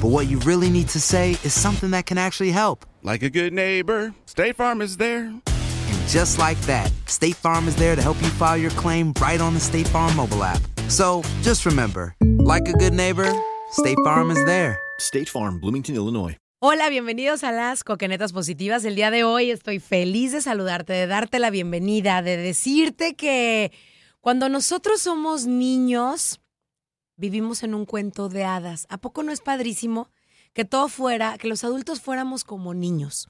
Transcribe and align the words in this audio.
but 0.00 0.08
what 0.08 0.28
you 0.28 0.38
really 0.40 0.70
need 0.70 0.88
to 0.88 1.00
say 1.00 1.32
is 1.44 1.52
something 1.52 1.90
that 1.90 2.06
can 2.06 2.16
actually 2.16 2.50
help. 2.50 2.86
Like 3.02 3.22
a 3.22 3.28
good 3.28 3.52
neighbor, 3.52 4.14
State 4.24 4.56
Farm 4.56 4.80
is 4.80 4.96
there. 4.96 5.26
And 5.26 6.08
just 6.08 6.38
like 6.38 6.58
that, 6.62 6.90
State 7.06 7.36
Farm 7.36 7.68
is 7.68 7.76
there 7.76 7.94
to 7.94 8.02
help 8.02 8.20
you 8.22 8.28
file 8.28 8.56
your 8.56 8.70
claim 8.72 9.12
right 9.20 9.40
on 9.40 9.54
the 9.54 9.60
State 9.60 9.88
Farm 9.88 10.16
mobile 10.16 10.42
app. 10.42 10.62
So 10.88 11.22
just 11.42 11.66
remember, 11.66 12.14
like 12.38 12.66
a 12.68 12.72
good 12.72 12.94
neighbor, 12.94 13.30
State 13.72 13.98
Farm 14.02 14.30
is 14.30 14.42
there. 14.46 14.78
State 14.98 15.28
Farm, 15.28 15.60
Bloomington, 15.60 15.94
Illinois. 15.94 16.36
Hola, 16.62 16.90
bienvenidos 16.90 17.42
a 17.42 17.52
las 17.52 17.84
Coquenetas 17.84 18.32
Positivas. 18.32 18.84
El 18.84 18.94
día 18.94 19.10
de 19.10 19.24
hoy 19.24 19.50
estoy 19.50 19.78
feliz 19.80 20.32
de 20.32 20.42
saludarte, 20.42 20.92
de 20.92 21.06
darte 21.06 21.38
la 21.38 21.50
bienvenida, 21.50 22.20
de 22.22 22.36
decirte 22.36 23.14
que 23.14 23.72
cuando 24.20 24.50
nosotros 24.50 25.00
somos 25.00 25.46
niños, 25.46 26.39
vivimos 27.20 27.62
en 27.62 27.74
un 27.74 27.84
cuento 27.84 28.30
de 28.30 28.44
hadas. 28.44 28.86
¿A 28.88 28.96
poco 28.96 29.22
no 29.22 29.30
es 29.30 29.42
padrísimo 29.42 30.08
que 30.54 30.64
todo 30.64 30.88
fuera, 30.88 31.36
que 31.36 31.48
los 31.48 31.62
adultos 31.64 32.00
fuéramos 32.00 32.44
como 32.44 32.72
niños? 32.72 33.28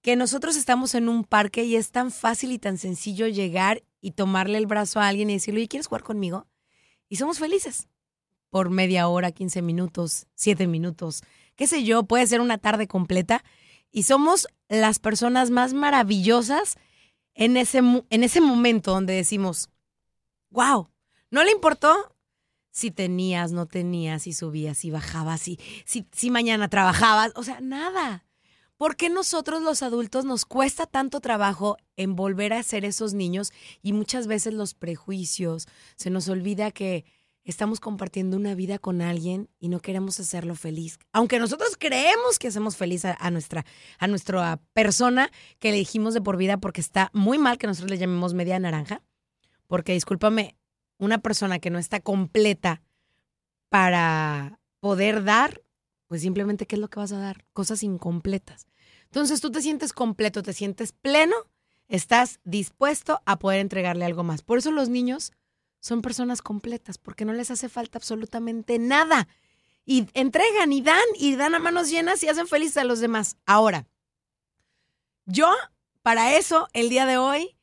Que 0.00 0.16
nosotros 0.16 0.56
estamos 0.56 0.94
en 0.94 1.08
un 1.10 1.24
parque 1.24 1.64
y 1.64 1.76
es 1.76 1.92
tan 1.92 2.10
fácil 2.10 2.50
y 2.50 2.58
tan 2.58 2.78
sencillo 2.78 3.28
llegar 3.28 3.82
y 4.00 4.12
tomarle 4.12 4.56
el 4.56 4.66
brazo 4.66 5.00
a 5.00 5.08
alguien 5.08 5.28
y 5.28 5.34
decirle, 5.34 5.60
oye, 5.60 5.68
¿quieres 5.68 5.86
jugar 5.86 6.02
conmigo? 6.02 6.46
Y 7.10 7.16
somos 7.16 7.38
felices 7.38 7.88
por 8.48 8.70
media 8.70 9.06
hora, 9.06 9.32
15 9.32 9.60
minutos, 9.60 10.26
7 10.34 10.66
minutos, 10.66 11.22
qué 11.56 11.66
sé 11.66 11.84
yo, 11.84 12.04
puede 12.04 12.26
ser 12.26 12.40
una 12.40 12.56
tarde 12.56 12.88
completa. 12.88 13.44
Y 13.92 14.04
somos 14.04 14.48
las 14.68 14.98
personas 14.98 15.50
más 15.50 15.74
maravillosas 15.74 16.78
en 17.34 17.58
ese, 17.58 17.78
en 17.78 18.24
ese 18.24 18.40
momento 18.40 18.92
donde 18.92 19.12
decimos, 19.12 19.68
wow, 20.48 20.88
no 21.30 21.44
le 21.44 21.52
importó 21.52 22.16
si 22.70 22.90
tenías, 22.90 23.52
no 23.52 23.66
tenías, 23.66 24.22
si 24.22 24.32
subías, 24.32 24.78
si 24.78 24.90
bajabas, 24.90 25.40
si, 25.40 25.58
si, 25.84 26.30
mañana 26.30 26.68
trabajabas, 26.68 27.32
o 27.36 27.42
sea, 27.42 27.60
nada. 27.60 28.24
¿Por 28.76 28.96
qué 28.96 29.10
nosotros 29.10 29.60
los 29.60 29.82
adultos 29.82 30.24
nos 30.24 30.46
cuesta 30.46 30.86
tanto 30.86 31.20
trabajo 31.20 31.76
en 31.96 32.16
volver 32.16 32.54
a 32.54 32.62
ser 32.62 32.86
esos 32.86 33.12
niños 33.12 33.52
y 33.82 33.92
muchas 33.92 34.26
veces 34.26 34.54
los 34.54 34.72
prejuicios? 34.72 35.68
Se 35.96 36.08
nos 36.08 36.28
olvida 36.28 36.70
que 36.70 37.04
estamos 37.44 37.78
compartiendo 37.78 38.38
una 38.38 38.54
vida 38.54 38.78
con 38.78 39.02
alguien 39.02 39.50
y 39.58 39.68
no 39.68 39.80
queremos 39.80 40.18
hacerlo 40.18 40.54
feliz. 40.54 40.98
Aunque 41.12 41.38
nosotros 41.38 41.76
creemos 41.78 42.38
que 42.38 42.48
hacemos 42.48 42.76
feliz 42.76 43.04
a, 43.04 43.16
a 43.20 43.30
nuestra, 43.30 43.66
a 43.98 44.06
nuestra 44.06 44.58
persona 44.72 45.30
que 45.58 45.68
elegimos 45.70 46.14
de 46.14 46.22
por 46.22 46.38
vida 46.38 46.56
porque 46.56 46.80
está 46.80 47.10
muy 47.12 47.36
mal 47.36 47.58
que 47.58 47.66
nosotros 47.66 47.90
le 47.90 47.98
llamemos 47.98 48.32
media 48.32 48.58
naranja. 48.58 49.02
Porque 49.66 49.92
discúlpame, 49.92 50.56
una 51.00 51.18
persona 51.18 51.58
que 51.58 51.70
no 51.70 51.78
está 51.78 51.98
completa 51.98 52.82
para 53.70 54.60
poder 54.78 55.24
dar, 55.24 55.62
pues 56.06 56.22
simplemente, 56.22 56.66
¿qué 56.66 56.76
es 56.76 56.80
lo 56.80 56.88
que 56.88 57.00
vas 57.00 57.12
a 57.12 57.18
dar? 57.18 57.44
Cosas 57.52 57.82
incompletas. 57.82 58.66
Entonces 59.04 59.40
tú 59.40 59.50
te 59.50 59.62
sientes 59.62 59.92
completo, 59.92 60.42
te 60.42 60.52
sientes 60.52 60.92
pleno, 60.92 61.34
estás 61.88 62.38
dispuesto 62.44 63.22
a 63.24 63.38
poder 63.38 63.60
entregarle 63.60 64.04
algo 64.04 64.22
más. 64.22 64.42
Por 64.42 64.58
eso 64.58 64.70
los 64.70 64.88
niños 64.88 65.32
son 65.80 66.02
personas 66.02 66.42
completas, 66.42 66.98
porque 66.98 67.24
no 67.24 67.32
les 67.32 67.50
hace 67.50 67.68
falta 67.68 67.98
absolutamente 67.98 68.78
nada. 68.78 69.26
Y 69.86 70.06
entregan 70.12 70.72
y 70.72 70.82
dan 70.82 70.98
y 71.18 71.34
dan 71.36 71.54
a 71.54 71.58
manos 71.58 71.90
llenas 71.90 72.22
y 72.22 72.28
hacen 72.28 72.46
felices 72.46 72.76
a 72.76 72.84
los 72.84 73.00
demás. 73.00 73.36
Ahora, 73.46 73.88
yo, 75.24 75.50
para 76.02 76.36
eso, 76.36 76.68
el 76.74 76.90
día 76.90 77.06
de 77.06 77.16
hoy, 77.16 77.56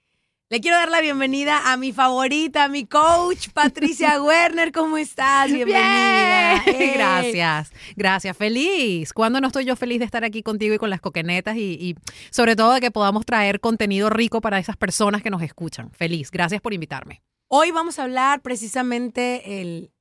le 0.49 0.61
quiero 0.61 0.77
dar 0.77 0.89
la 0.89 1.01
bienvenida 1.01 1.71
a 1.71 1.75
mi 1.75 1.91
favorita, 1.91 2.65
a 2.65 2.67
mi 2.69 2.85
coach, 2.85 3.49
Patricia 3.53 4.21
Werner. 4.23 4.71
¿Cómo 4.71 4.97
estás? 4.97 5.51
Bienvenida. 5.51 6.63
Gracias, 6.93 7.71
gracias. 7.95 8.37
Feliz. 8.37 9.11
¿Cuándo 9.11 9.41
no 9.41 9.47
estoy 9.47 9.65
yo 9.65 9.75
feliz 9.75 9.99
de 9.99 10.05
estar 10.05 10.23
aquí 10.23 10.43
contigo 10.43 10.73
y 10.73 10.77
con 10.77 10.89
las 10.89 11.01
coquenetas 11.01 11.57
y, 11.57 11.73
y 11.73 11.95
sobre 12.29 12.55
todo 12.55 12.73
de 12.73 12.79
que 12.79 12.91
podamos 12.91 13.25
traer 13.25 13.59
contenido 13.59 14.09
rico 14.09 14.39
para 14.39 14.57
esas 14.59 14.77
personas 14.77 15.21
que 15.21 15.29
nos 15.29 15.41
escuchan? 15.41 15.91
Feliz. 15.91 16.31
Gracias 16.31 16.61
por 16.61 16.73
invitarme. 16.73 17.21
Hoy 17.49 17.71
vamos 17.71 17.99
a 17.99 18.03
hablar 18.03 18.41
precisamente 18.41 19.61
el 19.61 19.91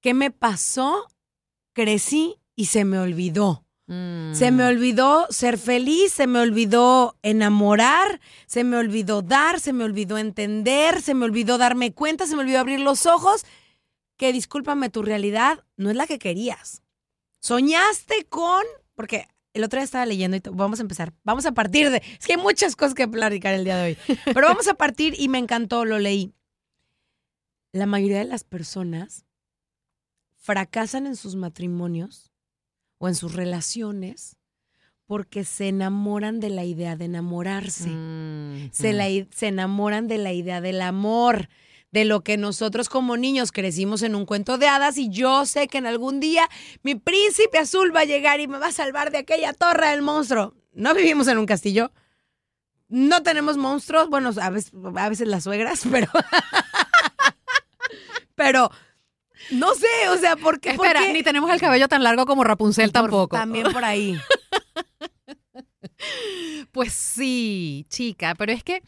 qué 0.00 0.14
me 0.14 0.30
pasó, 0.30 1.08
crecí 1.74 2.36
y 2.54 2.66
se 2.66 2.84
me 2.84 2.98
olvidó. 2.98 3.64
Se 3.88 4.50
me 4.50 4.66
olvidó 4.66 5.26
ser 5.30 5.56
feliz, 5.56 6.12
se 6.12 6.26
me 6.26 6.40
olvidó 6.40 7.16
enamorar, 7.22 8.20
se 8.46 8.62
me 8.62 8.76
olvidó 8.76 9.22
dar, 9.22 9.60
se 9.60 9.72
me 9.72 9.84
olvidó 9.84 10.18
entender, 10.18 11.00
se 11.00 11.14
me 11.14 11.24
olvidó 11.24 11.56
darme 11.56 11.94
cuenta, 11.94 12.26
se 12.26 12.36
me 12.36 12.42
olvidó 12.42 12.58
abrir 12.58 12.80
los 12.80 13.06
ojos, 13.06 13.46
que 14.18 14.30
discúlpame, 14.30 14.90
tu 14.90 15.00
realidad 15.00 15.64
no 15.78 15.88
es 15.88 15.96
la 15.96 16.06
que 16.06 16.18
querías. 16.18 16.82
Soñaste 17.40 18.26
con, 18.26 18.62
porque 18.94 19.26
el 19.54 19.64
otro 19.64 19.78
día 19.78 19.84
estaba 19.84 20.04
leyendo 20.04 20.36
y 20.36 20.42
vamos 20.52 20.80
a 20.80 20.82
empezar, 20.82 21.14
vamos 21.24 21.46
a 21.46 21.52
partir 21.52 21.88
de, 21.88 22.02
es 22.18 22.26
que 22.26 22.34
hay 22.34 22.42
muchas 22.42 22.76
cosas 22.76 22.92
que 22.92 23.08
platicar 23.08 23.54
el 23.54 23.64
día 23.64 23.78
de 23.78 23.84
hoy, 23.84 23.98
pero 24.26 24.48
vamos 24.48 24.68
a 24.68 24.74
partir 24.74 25.14
y 25.18 25.28
me 25.28 25.38
encantó, 25.38 25.86
lo 25.86 25.98
leí. 25.98 26.34
La 27.72 27.86
mayoría 27.86 28.18
de 28.18 28.26
las 28.26 28.44
personas 28.44 29.24
fracasan 30.36 31.06
en 31.06 31.16
sus 31.16 31.36
matrimonios 31.36 32.30
o 32.98 33.08
en 33.08 33.14
sus 33.14 33.34
relaciones 33.34 34.36
porque 35.06 35.44
se 35.44 35.68
enamoran 35.68 36.38
de 36.38 36.50
la 36.50 36.64
idea 36.64 36.94
de 36.96 37.06
enamorarse. 37.06 37.88
Mm, 37.88 38.70
Se, 38.72 38.92
la 38.92 39.08
i- 39.08 39.26
se 39.34 39.46
enamoran 39.48 40.06
de 40.06 40.18
la 40.18 40.32
idea 40.34 40.60
del 40.60 40.82
amor, 40.82 41.48
de 41.92 42.04
lo 42.04 42.20
que 42.22 42.36
nosotros 42.36 42.90
como 42.90 43.16
niños 43.16 43.50
crecimos 43.50 44.02
en 44.02 44.14
un 44.14 44.26
cuento 44.26 44.58
de 44.58 44.68
hadas 44.68 44.98
y 44.98 45.08
yo 45.08 45.46
sé 45.46 45.66
que 45.68 45.78
en 45.78 45.86
algún 45.86 46.20
día 46.20 46.46
mi 46.82 46.94
príncipe 46.94 47.56
azul 47.58 47.94
va 47.96 48.00
a 48.00 48.04
llegar 48.04 48.40
y 48.40 48.48
me 48.48 48.58
va 48.58 48.66
a 48.66 48.72
salvar 48.72 49.10
de 49.10 49.16
aquella 49.18 49.54
torre 49.54 49.88
del 49.88 50.02
monstruo. 50.02 50.52
No 50.74 50.92
vivimos 50.94 51.26
en 51.28 51.38
un 51.38 51.46
castillo. 51.46 51.90
No 52.90 53.22
tenemos 53.22 53.56
monstruos, 53.56 54.10
bueno, 54.10 54.30
a 54.40 54.50
veces, 54.50 54.72
a 54.96 55.08
veces 55.08 55.28
las 55.28 55.44
suegras, 55.44 55.82
pero... 55.90 56.08
pero 58.34 58.70
no 59.52 59.74
sé, 59.74 59.86
o 60.10 60.16
sea, 60.16 60.36
¿por 60.36 60.60
qué? 60.60 60.74
por 60.74 60.86
Espera, 60.86 61.12
ni 61.12 61.22
tenemos 61.22 61.50
el 61.50 61.60
cabello 61.60 61.88
tan 61.88 62.02
largo 62.02 62.26
como 62.26 62.44
Rapunzel 62.44 62.90
Por- 62.90 63.02
tampoco. 63.02 63.36
También 63.36 63.72
por 63.72 63.84
ahí. 63.84 64.18
Pues 66.72 66.92
sí, 66.92 67.86
chica, 67.88 68.34
pero 68.36 68.52
es 68.52 68.62
que, 68.62 68.82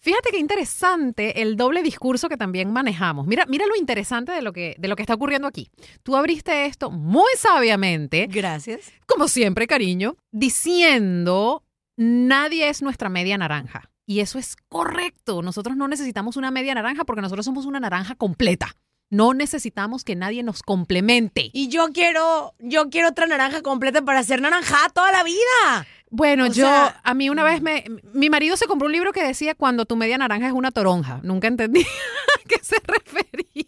Fíjate 0.00 0.28
qué 0.32 0.38
interesante 0.38 1.40
el 1.40 1.56
doble 1.56 1.82
discurso 1.82 2.28
que 2.28 2.36
también 2.36 2.70
manejamos. 2.70 3.26
Mira, 3.26 3.46
mira 3.46 3.64
lo 3.66 3.74
interesante 3.74 4.32
de 4.32 4.42
lo 4.42 4.52
que, 4.52 4.76
de 4.78 4.86
lo 4.86 4.96
que 4.96 5.02
está 5.02 5.14
ocurriendo 5.14 5.48
aquí. 5.48 5.70
Tú 6.02 6.14
abriste 6.14 6.66
esto 6.66 6.90
muy 6.90 7.30
sabiamente, 7.38 8.26
Gracias. 8.30 8.92
como 9.06 9.28
siempre, 9.28 9.66
cariño, 9.66 10.16
diciendo 10.30 11.64
nadie 11.96 12.68
es 12.68 12.82
nuestra 12.82 13.08
media 13.08 13.38
naranja. 13.38 13.90
Y 14.06 14.20
eso 14.20 14.38
es 14.38 14.56
correcto. 14.68 15.40
Nosotros 15.40 15.74
no 15.74 15.88
necesitamos 15.88 16.36
una 16.36 16.50
media 16.50 16.74
naranja 16.74 17.04
porque 17.04 17.22
nosotros 17.22 17.46
somos 17.46 17.64
una 17.64 17.80
naranja 17.80 18.14
completa. 18.14 18.76
No 19.14 19.32
necesitamos 19.32 20.02
que 20.02 20.16
nadie 20.16 20.42
nos 20.42 20.62
complemente. 20.62 21.50
Y 21.52 21.68
yo 21.68 21.88
quiero, 21.92 22.54
yo 22.58 22.90
quiero 22.90 23.08
otra 23.10 23.26
naranja 23.26 23.62
completa 23.62 24.02
para 24.02 24.22
ser 24.24 24.40
naranja 24.40 24.76
toda 24.92 25.12
la 25.12 25.22
vida. 25.22 25.86
Bueno, 26.10 26.44
O 26.44 26.46
yo, 26.46 26.66
sea- 26.66 27.00
a 27.02 27.14
mí 27.14 27.30
una 27.30 27.42
vez 27.44 27.60
me, 27.62 27.84
mi 28.12 28.28
marido 28.30 28.56
se 28.56 28.66
compró 28.66 28.86
un 28.86 28.92
libro 28.92 29.12
que 29.12 29.22
decía 29.24 29.54
cuando 29.54 29.84
tu 29.84 29.96
media 29.96 30.18
naranja 30.18 30.46
es 30.48 30.52
una 30.52 30.70
toronja. 30.72 31.20
Nunca 31.22 31.48
entendí 31.48 31.80
a 31.82 32.48
qué 32.48 32.56
se 32.62 32.76
refería. 32.86 33.63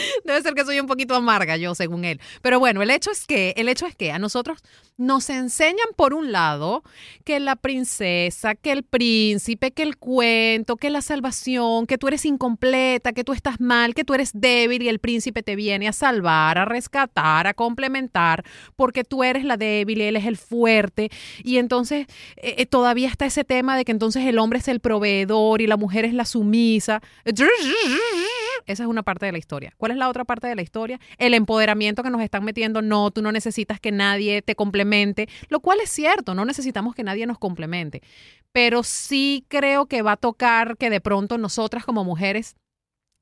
Debe 0.24 0.42
ser 0.42 0.54
que 0.54 0.64
soy 0.64 0.80
un 0.80 0.86
poquito 0.86 1.14
amarga 1.14 1.56
yo, 1.56 1.74
según 1.74 2.04
él. 2.04 2.20
Pero 2.42 2.58
bueno, 2.58 2.82
el 2.82 2.90
hecho 2.90 3.10
es 3.10 3.26
que, 3.26 3.54
el 3.56 3.68
hecho 3.68 3.86
es 3.86 3.94
que 3.96 4.12
a 4.12 4.18
nosotros 4.18 4.58
nos 4.96 5.30
enseñan 5.30 5.88
por 5.96 6.12
un 6.12 6.30
lado 6.30 6.82
que 7.24 7.40
la 7.40 7.56
princesa, 7.56 8.54
que 8.54 8.70
el 8.70 8.82
príncipe, 8.82 9.70
que 9.70 9.82
el 9.82 9.96
cuento, 9.96 10.76
que 10.76 10.90
la 10.90 11.00
salvación, 11.00 11.86
que 11.86 11.96
tú 11.96 12.08
eres 12.08 12.26
incompleta, 12.26 13.12
que 13.12 13.24
tú 13.24 13.32
estás 13.32 13.60
mal, 13.60 13.94
que 13.94 14.04
tú 14.04 14.12
eres 14.12 14.32
débil 14.34 14.82
y 14.82 14.88
el 14.88 14.98
príncipe 14.98 15.42
te 15.42 15.56
viene 15.56 15.88
a 15.88 15.92
salvar, 15.92 16.58
a 16.58 16.66
rescatar, 16.66 17.46
a 17.46 17.54
complementar, 17.54 18.44
porque 18.76 19.02
tú 19.04 19.24
eres 19.24 19.44
la 19.44 19.56
débil 19.56 20.02
y 20.02 20.04
él 20.04 20.16
es 20.16 20.26
el 20.26 20.36
fuerte. 20.36 21.10
Y 21.42 21.56
entonces 21.56 22.06
eh, 22.36 22.56
eh, 22.58 22.66
todavía 22.66 23.08
está 23.08 23.24
ese 23.24 23.44
tema 23.44 23.76
de 23.76 23.84
que 23.84 23.92
entonces 23.92 24.26
el 24.26 24.38
hombre 24.38 24.58
es 24.58 24.68
el 24.68 24.80
proveedor 24.80 25.62
y 25.62 25.66
la 25.66 25.76
mujer 25.78 26.04
es 26.04 26.12
la 26.12 26.26
sumisa. 26.26 27.00
Esa 28.66 28.82
es 28.84 28.88
una 28.88 29.02
parte 29.02 29.26
de 29.26 29.32
la 29.32 29.38
historia. 29.38 29.72
¿Cuál 29.76 29.92
es 29.92 29.98
la 29.98 30.08
otra 30.08 30.24
parte 30.24 30.46
de 30.46 30.54
la 30.54 30.62
historia? 30.62 31.00
El 31.18 31.34
empoderamiento 31.34 32.02
que 32.02 32.10
nos 32.10 32.22
están 32.22 32.44
metiendo. 32.44 32.82
No, 32.82 33.10
tú 33.10 33.22
no 33.22 33.32
necesitas 33.32 33.80
que 33.80 33.92
nadie 33.92 34.42
te 34.42 34.54
complemente, 34.54 35.28
lo 35.48 35.60
cual 35.60 35.80
es 35.80 35.90
cierto, 35.90 36.34
no 36.34 36.44
necesitamos 36.44 36.94
que 36.94 37.02
nadie 37.02 37.26
nos 37.26 37.38
complemente. 37.38 38.02
Pero 38.52 38.82
sí 38.82 39.44
creo 39.48 39.86
que 39.86 40.02
va 40.02 40.12
a 40.12 40.16
tocar 40.16 40.76
que 40.76 40.90
de 40.90 41.00
pronto 41.00 41.38
nosotras 41.38 41.84
como 41.84 42.04
mujeres 42.04 42.56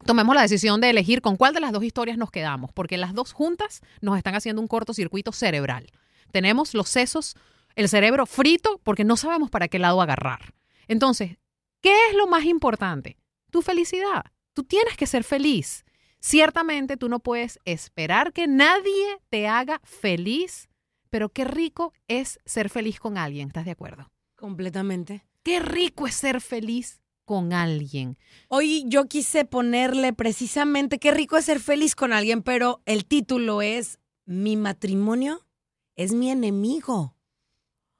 tomemos 0.04 0.34
la 0.34 0.42
decisión 0.42 0.80
de 0.80 0.90
elegir 0.90 1.20
con 1.20 1.36
cuál 1.36 1.54
de 1.54 1.60
las 1.60 1.72
dos 1.72 1.82
historias 1.82 2.18
nos 2.18 2.30
quedamos, 2.30 2.72
porque 2.72 2.96
las 2.96 3.14
dos 3.14 3.32
juntas 3.32 3.80
nos 4.00 4.16
están 4.16 4.34
haciendo 4.34 4.62
un 4.62 4.68
cortocircuito 4.68 5.32
cerebral. 5.32 5.90
Tenemos 6.32 6.74
los 6.74 6.88
sesos, 6.88 7.36
el 7.74 7.88
cerebro 7.88 8.26
frito, 8.26 8.80
porque 8.84 9.04
no 9.04 9.16
sabemos 9.16 9.50
para 9.50 9.68
qué 9.68 9.78
lado 9.78 10.00
agarrar. 10.00 10.54
Entonces, 10.86 11.38
¿qué 11.80 11.92
es 12.08 12.16
lo 12.16 12.26
más 12.26 12.44
importante? 12.44 13.18
Tu 13.50 13.62
felicidad. 13.62 14.24
Tú 14.58 14.64
tienes 14.64 14.96
que 14.96 15.06
ser 15.06 15.22
feliz. 15.22 15.84
Ciertamente 16.18 16.96
tú 16.96 17.08
no 17.08 17.20
puedes 17.20 17.60
esperar 17.64 18.32
que 18.32 18.48
nadie 18.48 19.20
te 19.30 19.46
haga 19.46 19.80
feliz, 19.84 20.68
pero 21.10 21.28
qué 21.28 21.44
rico 21.44 21.92
es 22.08 22.40
ser 22.44 22.68
feliz 22.68 22.98
con 22.98 23.18
alguien, 23.18 23.46
¿estás 23.46 23.66
de 23.66 23.70
acuerdo? 23.70 24.10
Completamente. 24.34 25.24
Qué 25.44 25.60
rico 25.60 26.08
es 26.08 26.16
ser 26.16 26.40
feliz 26.40 27.00
con 27.24 27.52
alguien. 27.52 28.18
Hoy 28.48 28.84
yo 28.88 29.04
quise 29.04 29.44
ponerle 29.44 30.12
precisamente 30.12 30.98
qué 30.98 31.12
rico 31.12 31.36
es 31.36 31.44
ser 31.44 31.60
feliz 31.60 31.94
con 31.94 32.12
alguien, 32.12 32.42
pero 32.42 32.82
el 32.84 33.04
título 33.06 33.62
es 33.62 34.00
Mi 34.24 34.56
matrimonio 34.56 35.46
es 35.94 36.14
mi 36.14 36.32
enemigo. 36.32 37.14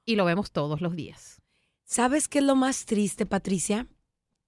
Y 0.03 0.17
lo 0.17 0.25
vemos 0.25 0.51
todos 0.51 0.81
los 0.81 0.93
días. 0.93 1.41
¿Sabes 1.85 2.27
qué 2.27 2.39
es 2.39 2.43
lo 2.43 2.57
más 2.57 2.85
triste, 2.85 3.25
Patricia? 3.25 3.87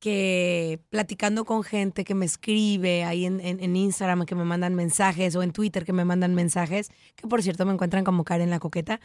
Que 0.02 0.82
platicando 0.90 1.46
con 1.46 1.62
gente 1.62 2.04
que 2.04 2.16
me 2.16 2.26
escribe 2.26 3.04
ahí 3.04 3.26
en, 3.26 3.40
en- 3.40 3.60
en 3.64 3.76
Instagram, 3.76 4.26
que 4.26 4.34
me 4.34 4.44
mandan 4.44 4.74
mensajes, 4.74 5.36
o 5.36 5.44
en 5.44 5.54
Twitter 5.54 5.86
que 5.86 5.94
me 5.94 6.06
mandan 6.06 6.34
mensajes, 6.34 6.90
que 7.16 7.28
por 7.28 7.44
cierto 7.44 7.68
me 7.68 7.74
encuentran 7.74 8.04
como 8.04 8.24
Karen 8.24 8.50
la 8.50 8.60
coqueta, 8.60 9.00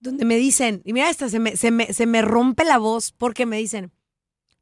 donde 0.00 0.26
me 0.26 0.36
dicen, 0.36 0.82
y 0.84 0.92
mira, 0.92 1.08
esta 1.08 1.30
se 1.30 1.38
me, 1.38 1.56
se 1.56 1.70
me, 1.70 1.94
se 1.94 2.04
me 2.04 2.20
rompe 2.20 2.62
la 2.64 2.76
voz 2.76 3.10
porque 3.10 3.46
me 3.46 3.56
dicen, 3.56 3.90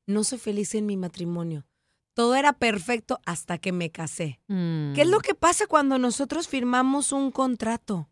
no 0.07 0.23
soy 0.23 0.39
feliz 0.39 0.73
en 0.77 0.87
mi 0.87 0.97
matrimonio. 0.97 1.67
Todo 2.15 2.37
era 2.37 2.53
perfecto 2.53 3.19
hasta 3.27 3.59
que 3.59 3.73
me 3.73 3.91
casé. 3.91 4.39
Mm. 4.47 4.93
¿Qué 4.95 5.03
es 5.03 5.09
lo 5.09 5.19
que 5.19 5.35
pasa 5.35 5.67
cuando 5.67 5.99
nosotros 5.99 6.47
firmamos 6.47 7.11
un 7.11 7.33
contrato? 7.33 8.09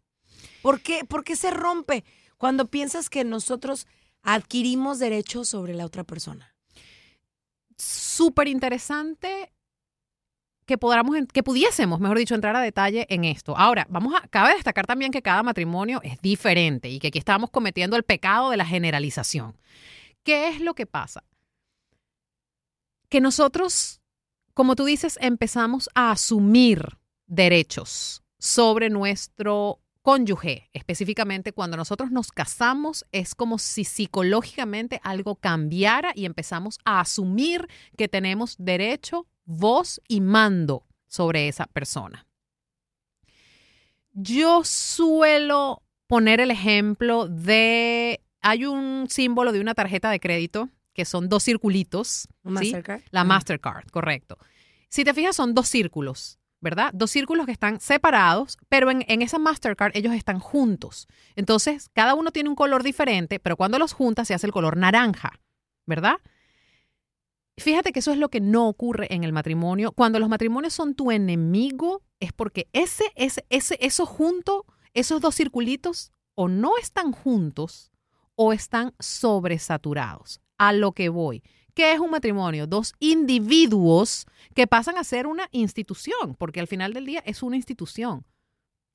¿Por 0.61 0.81
qué, 0.81 1.05
¿Por 1.05 1.23
qué 1.23 1.37
se 1.37 1.53
rompe 1.53 2.03
cuando 2.37 2.67
piensas 2.67 3.09
que 3.11 3.23
nosotros 3.23 3.87
adquirimos 4.23 4.99
derechos 4.99 5.49
sobre 5.49 5.75
la 5.75 5.85
otra 5.87 6.03
persona? 6.03 6.53
Súper 7.79 8.49
interesante 8.49 9.53
que 10.67 10.79
que 11.33 11.43
pudiésemos, 11.43 11.99
mejor 11.99 12.19
dicho, 12.19 12.35
entrar 12.35 12.55
a 12.55 12.61
detalle 12.61 13.07
en 13.09 13.25
esto. 13.25 13.57
Ahora, 13.57 13.87
vamos 13.89 14.15
a, 14.15 14.29
cabe 14.29 14.55
destacar 14.55 14.87
también 14.87 15.11
que 15.11 15.23
cada 15.23 15.43
matrimonio 15.43 16.01
es 16.03 16.21
diferente 16.21 16.91
y 16.91 16.99
que 16.99 17.09
aquí 17.09 17.19
estamos 17.19 17.49
cometiendo 17.51 17.97
el 17.97 18.03
pecado 18.03 18.51
de 18.51 18.59
la 18.59 18.67
generalización. 18.67 19.57
¿Qué 20.23 20.49
es 20.49 20.61
lo 20.61 20.75
que 20.75 20.85
pasa? 20.85 21.25
Que 23.09 23.23
nosotros, 23.23 24.03
como 24.53 24.77
tú 24.77 24.85
dices, 24.85 25.19
empezamos 25.23 25.89
a 25.95 26.11
asumir 26.11 26.99
derechos 27.27 28.23
sobre 28.39 28.91
nuestro 28.91 29.81
cónyuge, 30.09 30.71
específicamente 30.73 31.53
cuando 31.53 31.77
nosotros 31.77 32.11
nos 32.11 32.33
casamos, 32.33 33.05
es 33.13 33.35
como 33.35 33.59
si 33.59 33.85
psicológicamente 33.85 35.03
algo 35.03 35.37
cambiara 35.37 36.13
y 36.15 36.25
empezamos 36.25 36.79
a 36.87 37.01
asumir 37.01 37.69
que 37.95 38.09
tenemos 38.09 38.57
derecho, 38.59 39.27
voz 39.45 40.01
y 40.09 40.23
mando 40.23 40.87
sobre 41.09 41.47
esa 41.47 41.67
persona. 41.67 42.27
Yo 44.15 44.65
suelo 44.65 45.83
poner 46.07 46.41
el 46.41 46.53
ejemplo 46.53 47.29
de, 47.29 48.23
hay 48.41 48.65
un 48.65 49.09
símbolo 49.11 49.53
de 49.53 49.61
una 49.61 49.75
tarjeta 49.75 50.11
de 50.11 50.21
crédito 50.21 50.71
que 50.95 51.05
son 51.05 51.29
dos 51.29 51.45
circulitos. 51.45 52.09
¿sí? 52.09 52.29
Mastercard. 52.45 53.03
La 53.11 53.25
Mastercard, 53.25 53.91
correcto. 53.91 54.39
Si 54.89 55.05
te 55.05 55.13
fijas, 55.13 55.37
son 55.37 55.53
dos 55.53 55.69
círculos. 55.69 56.39
¿Verdad? 56.61 56.91
Dos 56.93 57.11
círculos 57.11 57.47
que 57.47 57.53
están 57.53 57.81
separados, 57.81 58.59
pero 58.69 58.91
en, 58.91 59.05
en, 59.09 59.23
esa 59.23 59.39
Mastercard 59.39 59.97
ellos 59.97 60.15
están 60.15 60.41
juntos. 60.41 61.07
Entonces, 61.37 61.89
cada 61.93 62.15
uno 62.15 62.31
tiene 62.31 62.49
un 62.49 62.57
color 62.57 62.83
diferente, 62.83 63.39
pero 63.39 63.57
cuando 63.57 63.79
los 63.79 63.93
juntas 63.93 64.29
se 64.29 64.35
hace 64.35 64.47
el 64.47 64.53
color 64.53 64.77
naranja, 64.77 65.41
¿verdad? 65.87 66.17
Fíjate 67.59 67.93
que 67.93 67.99
eso 67.99 68.13
es 68.13 68.19
lo 68.19 68.29
que 68.29 68.41
no 68.41 68.69
ocurre 68.69 69.13
en 69.13 69.25
el 69.25 69.33
matrimonio. 69.33 69.93
Cuando 69.93 70.21
los 70.21 70.29
matrimonios 70.29 70.75
son 70.75 70.95
tu 70.95 71.11
enemigo, 71.11 72.03
es 72.21 72.33
porque 72.33 72.69
ese, 72.73 73.05
ese, 73.17 73.45
ese, 73.51 73.77
eso 73.81 74.07
junto, 74.07 74.65
esos 74.95 75.21
dos 75.21 75.35
circulitos, 75.35 76.13
o 76.35 76.47
no 76.49 76.79
están 76.79 77.11
juntos 77.11 77.91
o 78.37 78.53
están 78.53 78.95
sobresaturados. 79.01 80.41
A 80.57 80.73
lo 80.73 80.93
que 80.93 81.09
voy. 81.09 81.43
¿Qué 81.79 81.93
es 81.93 82.01
un 82.01 82.11
matrimonio? 82.11 82.67
Dos 82.67 82.93
individuos 82.99 84.27
que 84.53 84.67
pasan 84.67 84.99
a 84.99 85.05
ser 85.05 85.29
una 85.29 85.49
institución, 85.53 86.35
porque 86.37 86.59
al 86.59 86.67
final 86.67 86.93
del 86.93 87.07
día 87.07 87.23
es 87.25 87.41
una 87.41 87.55
institución 87.55 88.27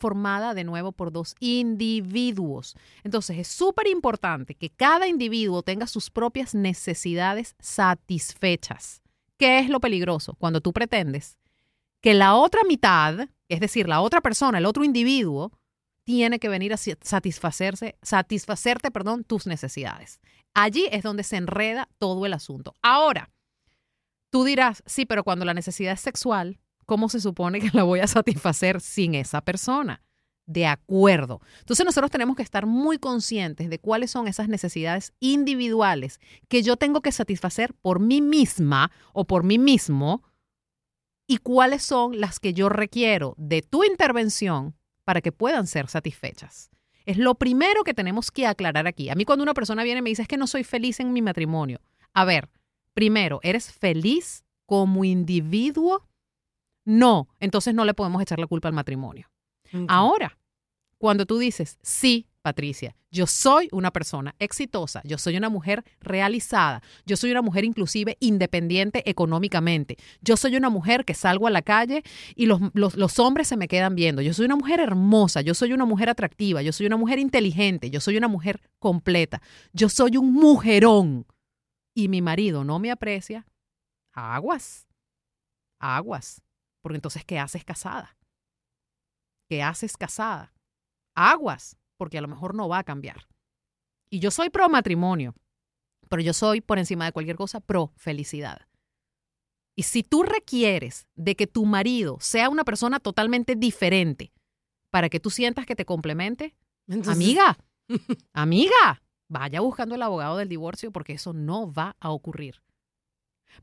formada 0.01 0.53
de 0.53 0.65
nuevo 0.65 0.91
por 0.91 1.13
dos 1.13 1.33
individuos. 1.39 2.75
Entonces 3.05 3.37
es 3.37 3.47
súper 3.47 3.87
importante 3.87 4.55
que 4.55 4.69
cada 4.69 5.07
individuo 5.07 5.63
tenga 5.63 5.87
sus 5.87 6.09
propias 6.09 6.55
necesidades 6.55 7.55
satisfechas. 7.57 9.01
¿Qué 9.37 9.59
es 9.59 9.69
lo 9.69 9.79
peligroso? 9.79 10.35
Cuando 10.37 10.59
tú 10.59 10.73
pretendes 10.73 11.37
que 12.01 12.13
la 12.13 12.35
otra 12.35 12.63
mitad, 12.67 13.29
es 13.47 13.61
decir, 13.61 13.87
la 13.87 14.01
otra 14.01 14.19
persona, 14.19 14.57
el 14.57 14.65
otro 14.65 14.83
individuo, 14.83 15.53
tiene 16.03 16.39
que 16.39 16.49
venir 16.49 16.73
a 16.73 16.77
satisfacerse, 16.77 17.95
satisfacerte, 18.01 18.91
perdón, 18.91 19.23
tus 19.23 19.47
necesidades. 19.47 20.19
Allí 20.53 20.87
es 20.91 21.03
donde 21.03 21.23
se 21.23 21.37
enreda 21.37 21.89
todo 21.97 22.25
el 22.25 22.33
asunto. 22.33 22.75
Ahora, 22.81 23.31
tú 24.29 24.43
dirás, 24.43 24.83
sí, 24.85 25.05
pero 25.05 25.23
cuando 25.23 25.45
la 25.45 25.53
necesidad 25.53 25.93
es 25.93 26.01
sexual, 26.01 26.59
¿cómo 26.85 27.09
se 27.09 27.19
supone 27.19 27.59
que 27.59 27.69
la 27.73 27.83
voy 27.83 28.01
a 28.01 28.07
satisfacer 28.07 28.81
sin 28.81 29.15
esa 29.15 29.41
persona? 29.41 30.01
De 30.45 30.65
acuerdo. 30.65 31.39
Entonces 31.59 31.85
nosotros 31.85 32.11
tenemos 32.11 32.35
que 32.35 32.43
estar 32.43 32.65
muy 32.65 32.97
conscientes 32.97 33.69
de 33.69 33.79
cuáles 33.79 34.11
son 34.11 34.27
esas 34.27 34.49
necesidades 34.49 35.13
individuales 35.21 36.19
que 36.49 36.63
yo 36.63 36.75
tengo 36.75 37.01
que 37.01 37.13
satisfacer 37.13 37.73
por 37.75 38.01
mí 38.01 38.21
misma 38.21 38.91
o 39.13 39.25
por 39.25 39.43
mí 39.43 39.57
mismo 39.57 40.21
y 41.27 41.37
cuáles 41.37 41.83
son 41.83 42.19
las 42.19 42.41
que 42.41 42.53
yo 42.53 42.67
requiero 42.67 43.35
de 43.37 43.61
tu 43.61 43.85
intervención 43.85 44.75
para 45.03 45.21
que 45.21 45.31
puedan 45.31 45.67
ser 45.67 45.87
satisfechas. 45.87 46.69
Es 47.05 47.17
lo 47.17 47.35
primero 47.35 47.83
que 47.83 47.93
tenemos 47.93 48.31
que 48.31 48.47
aclarar 48.47 48.87
aquí. 48.87 49.09
A 49.09 49.15
mí 49.15 49.25
cuando 49.25 49.43
una 49.43 49.53
persona 49.53 49.83
viene 49.83 49.99
y 49.99 50.01
me 50.01 50.09
dice 50.09 50.21
es 50.21 50.27
que 50.27 50.37
no 50.37 50.47
soy 50.47 50.63
feliz 50.63 50.99
en 50.99 51.11
mi 51.11 51.21
matrimonio. 51.21 51.81
A 52.13 52.25
ver, 52.25 52.49
primero, 52.93 53.39
¿eres 53.43 53.71
feliz 53.71 54.43
como 54.65 55.03
individuo? 55.03 56.07
No, 56.85 57.27
entonces 57.39 57.73
no 57.73 57.85
le 57.85 57.93
podemos 57.93 58.21
echar 58.21 58.39
la 58.39 58.47
culpa 58.47 58.67
al 58.67 58.73
matrimonio. 58.73 59.29
Ahora, 59.87 60.37
cuando 60.97 61.25
tú 61.25 61.39
dices, 61.39 61.79
sí, 61.81 62.27
Patricia, 62.43 62.93
yo 63.09 63.25
soy 63.25 63.69
una 63.71 63.91
persona 63.91 64.35
exitosa, 64.37 65.01
yo 65.05 65.17
soy 65.17 65.37
una 65.37 65.47
mujer 65.47 65.85
realizada, 66.01 66.83
yo 67.05 67.15
soy 67.15 67.31
una 67.31 67.41
mujer 67.41 67.63
inclusive 67.63 68.17
independiente 68.19 69.09
económicamente, 69.09 69.97
yo 70.21 70.35
soy 70.35 70.57
una 70.57 70.69
mujer 70.69 71.05
que 71.05 71.13
salgo 71.13 71.47
a 71.47 71.51
la 71.51 71.61
calle 71.61 72.03
y 72.35 72.45
los, 72.45 72.59
los, 72.73 73.19
hombres 73.19 73.47
se 73.47 73.55
me 73.55 73.69
quedan 73.69 73.95
viendo, 73.95 74.21
yo 74.21 74.33
soy 74.33 74.45
una 74.45 74.57
mujer 74.57 74.81
hermosa, 74.81 75.39
yo 75.39 75.53
soy 75.53 75.71
una 75.71 75.85
mujer 75.85 76.09
atractiva, 76.09 76.61
yo 76.61 76.73
soy 76.73 76.85
una 76.85 76.97
mujer 76.97 77.17
inteligente, 77.17 77.89
yo 77.89 78.01
soy 78.01 78.17
una 78.17 78.27
mujer 78.27 78.59
completa, 78.77 79.41
yo 79.71 79.87
soy 79.87 80.17
un 80.17 80.33
mujerón 80.33 81.25
y 81.95 82.09
mi 82.09 82.21
marido 82.21 82.65
no 82.65 82.77
me 82.77 82.91
aprecia, 82.91 83.47
aguas, 84.11 84.85
aguas, 85.79 86.41
porque 86.81 86.97
entonces, 86.97 87.23
¿qué 87.23 87.39
haces 87.39 87.63
casada? 87.63 88.17
¿Qué 89.47 89.63
haces 89.63 89.95
casada? 89.95 90.53
Aguas 91.15 91.77
porque 92.03 92.17
a 92.17 92.21
lo 92.21 92.27
mejor 92.27 92.53
no 92.53 92.67
va 92.67 92.79
a 92.79 92.83
cambiar. 92.83 93.29
Y 94.09 94.19
yo 94.19 94.29
soy 94.29 94.49
pro 94.49 94.67
matrimonio, 94.67 95.33
pero 96.09 96.21
yo 96.21 96.33
soy 96.33 96.59
por 96.59 96.79
encima 96.79 97.05
de 97.05 97.13
cualquier 97.13 97.37
cosa 97.37 97.61
pro 97.61 97.93
felicidad. 97.95 98.67
Y 99.73 99.83
si 99.83 100.03
tú 100.03 100.23
requieres 100.23 101.07
de 101.15 101.37
que 101.37 101.47
tu 101.47 101.63
marido 101.65 102.17
sea 102.19 102.49
una 102.49 102.65
persona 102.65 102.99
totalmente 102.99 103.55
diferente 103.55 104.33
para 104.91 105.07
que 105.07 105.21
tú 105.21 105.29
sientas 105.29 105.65
que 105.65 105.77
te 105.77 105.85
complemente, 105.85 106.57
Entonces- 106.89 107.15
amiga, 107.15 107.57
amiga, 108.33 109.01
vaya 109.29 109.61
buscando 109.61 109.95
el 109.95 110.01
abogado 110.01 110.35
del 110.35 110.49
divorcio 110.49 110.91
porque 110.91 111.13
eso 111.13 111.31
no 111.31 111.71
va 111.71 111.95
a 112.01 112.09
ocurrir. 112.11 112.61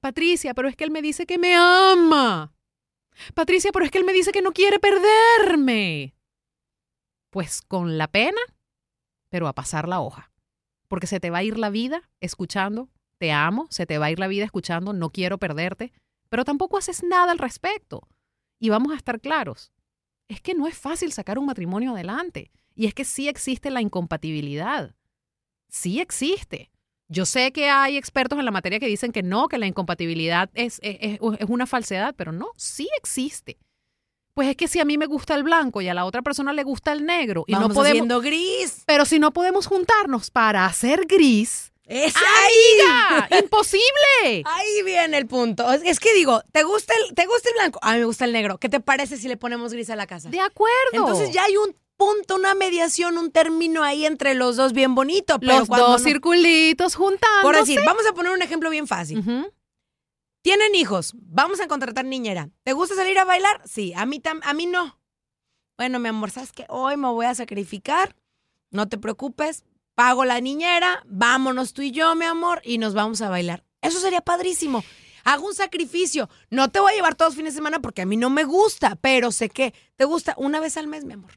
Patricia, 0.01 0.55
pero 0.55 0.67
es 0.67 0.77
que 0.77 0.85
él 0.85 0.91
me 0.91 1.03
dice 1.03 1.27
que 1.27 1.37
me 1.37 1.55
ama. 1.55 2.55
Patricia, 3.35 3.71
pero 3.71 3.85
es 3.85 3.91
que 3.91 3.99
él 3.99 4.05
me 4.05 4.15
dice 4.15 4.33
que 4.33 4.41
no 4.41 4.53
quiere 4.53 4.79
perderme. 4.79 6.15
Pues 7.31 7.63
con 7.63 7.99
la 7.99 8.09
pena, 8.09 8.41
pero 9.31 9.47
a 9.49 9.53
pasar 9.55 9.89
la 9.89 10.01
hoja. 10.01 10.33
Porque 10.89 11.07
se 11.07 11.21
te 11.21 11.31
va 11.31 11.39
a 11.39 11.43
ir 11.45 11.59
la 11.59 11.71
vida 11.71 12.09
escuchando, 12.21 12.89
te 13.19 13.31
amo, 13.33 13.67
se 13.71 13.87
te 13.87 13.99
va 13.99 14.07
a 14.07 14.11
ir 14.11 14.19
la 14.19 14.27
vida 14.29 14.45
escuchando, 14.45 14.93
no 14.93 15.11
quiero 15.11 15.39
perderte, 15.39 15.93
pero 16.29 16.45
tampoco 16.45 16.77
haces 16.79 17.03
nada 17.05 17.31
al 17.33 17.39
respecto. 17.39 18.09
Y 18.59 18.71
vamos 18.71 18.93
a 18.93 18.97
estar 18.97 19.21
claros, 19.21 19.73
es 20.29 20.41
que 20.41 20.55
no 20.55 20.67
es 20.67 20.77
fácil 20.77 21.13
sacar 21.13 21.39
un 21.39 21.47
matrimonio 21.47 21.93
adelante. 21.93 22.51
Y 22.75 22.87
es 22.87 22.95
que 22.95 23.05
sí 23.05 23.29
existe 23.29 23.71
la 23.71 23.81
incompatibilidad. 23.81 24.95
Sí 25.69 26.01
existe. 26.01 26.71
Yo 27.09 27.27
sé 27.27 27.53
que 27.53 27.69
hay 27.69 27.97
expertos 27.97 28.39
en 28.39 28.45
la 28.45 28.51
materia 28.53 28.79
que 28.79 28.87
dicen 28.87 29.13
que 29.13 29.23
no, 29.23 29.49
que 29.49 29.59
la 29.59 29.67
incompatibilidad 29.67 30.49
es, 30.55 30.79
es, 30.83 31.19
es- 31.21 31.49
una 31.49 31.67
falsedad, 31.67 32.15
pero 32.17 32.33
no, 32.33 32.49
sí 32.57 32.89
existe. 32.99 33.59
Pues 34.35 34.49
es 34.49 34.57
que 34.57 34.69
si 34.69 34.81
a 34.81 34.85
mí 34.85 34.97
me 34.97 35.07
gusta 35.07 35.35
el 35.35 35.43
blanco 35.43 35.81
y 35.81 35.89
a 35.89 35.95
la 35.95 36.05
otra 36.05 36.23
persona 36.23 36.53
le 36.53 36.63
gusta 36.63 36.93
el 36.93 37.05
negro 37.05 37.45
y 37.47 37.53
Vamos 37.53 37.69
no 37.71 37.75
podemos, 37.75 37.91
haciendo 37.97 38.21
gris. 38.21 38.83
pero 38.87 39.05
si 39.05 39.19
no 39.19 39.33
podemos 39.33 39.67
juntarnos 39.67 40.31
para 40.31 40.67
hacer 40.67 41.07
gris, 41.07 41.73
¡Es 41.85 42.15
¡amiga! 42.17 43.27
ahí! 43.31 43.39
¡Imposible! 43.41 43.83
Ahí 44.45 44.83
viene 44.85 45.19
el 45.19 45.27
punto. 45.27 45.71
Es- 45.73 45.99
que 45.99 46.15
digo, 46.15 46.41
¿te 46.53 46.63
gusta, 46.63 46.95
el, 47.09 47.15
¿te 47.17 47.27
gusta 47.27 47.49
el 47.49 47.55
blanco? 47.57 47.81
A 47.83 47.95
mí 47.95 47.99
me 47.99 48.05
gusta 48.05 48.25
el 48.25 48.33
negro. 48.33 48.59
¿Qué 48.59 48.69
te 48.69 48.79
parece 48.79 49.17
si 49.17 49.27
le 49.27 49.37
ponemos 49.37 49.73
gris 49.73 49.91
a 49.91 49.97
la 49.97 50.07
casa? 50.07 50.31
De 50.31 50.39
acuerdo. 50.41 50.71
Entonces 50.93 51.33
ya 51.33 51.43
hay 51.45 51.57
un 51.57 51.75
punto, 51.97 52.37
una 52.37 52.55
mediación, 52.55 53.19
un 53.19 53.33
término 53.33 53.83
ahí 53.83 54.07
entre 54.07 54.35
los 54.35 54.55
dos 54.57 54.73
bien 54.73 54.95
bonito. 54.95 55.41
Pero 55.41 55.59
los 55.59 55.69
cuando 55.69 55.89
dos 55.89 56.01
no- 56.03 56.07
circulitos 56.09 56.95
juntándose. 56.95 57.43
Por 57.43 57.57
decir, 57.57 57.81
vamos 57.85 58.07
a 58.09 58.13
poner 58.15 58.31
un 58.33 58.41
ejemplo 58.43 58.71
bien 58.71 58.87
fácil. 58.87 59.25
Tienen 60.43 60.75
hijos, 60.75 61.13
vamos 61.17 61.61
a 61.61 61.69
contratar 61.69 62.05
niñera. 62.05 62.49
¿Te 62.63 62.73
gusta 62.73 62.95
salir 62.95 63.19
a 63.19 63.25
bailar? 63.25 63.61
Sí, 63.67 63.93
a 63.95 64.07
mí, 64.07 64.21
tam- 64.21 64.41
a 64.43 64.55
mí 64.55 64.67
no. 64.67 64.99
Bueno, 65.77 65.99
mi 65.99 66.09
amor, 66.09 66.31
¿sabes 66.31 66.53
qué? 66.53 66.67
Hoy 66.69 66.97
me 66.97 67.09
voy 67.09 67.27
a 67.27 67.35
sacrificar. 67.35 68.17
No 68.71 68.89
te 68.89 68.99
preocupes. 68.99 69.65
Pago 69.95 70.25
la 70.25 70.41
niñera, 70.41 71.03
vámonos 71.07 71.75
tú 71.75 71.83
y 71.83 71.91
yo, 71.91 72.15
mi 72.15 72.25
amor, 72.25 72.63
y 72.65 72.79
nos 72.79 72.95
vamos 72.95 73.21
a 73.21 73.29
bailar. 73.29 73.65
Eso 73.83 74.01
sería 74.01 74.23
padrísimo. 74.23 74.83
Hago 75.25 75.47
un 75.47 75.55
sacrificio. 75.55 76.31
No 76.49 76.71
te 76.71 76.81
voy 76.81 76.93
a 76.93 76.95
llevar 76.95 77.15
todos 77.17 77.33
los 77.33 77.37
fines 77.37 77.53
de 77.53 77.59
semana 77.59 77.81
porque 77.81 78.01
a 78.03 78.07
mí 78.07 78.17
no 78.17 78.31
me 78.31 78.45
gusta, 78.45 78.97
pero 78.97 79.31
sé 79.33 79.51
que 79.51 79.75
te 79.97 80.05
gusta 80.07 80.35
una 80.39 80.59
vez 80.61 80.77
al 80.79 80.87
mes, 80.87 81.05
mi 81.05 81.15
amor. 81.15 81.33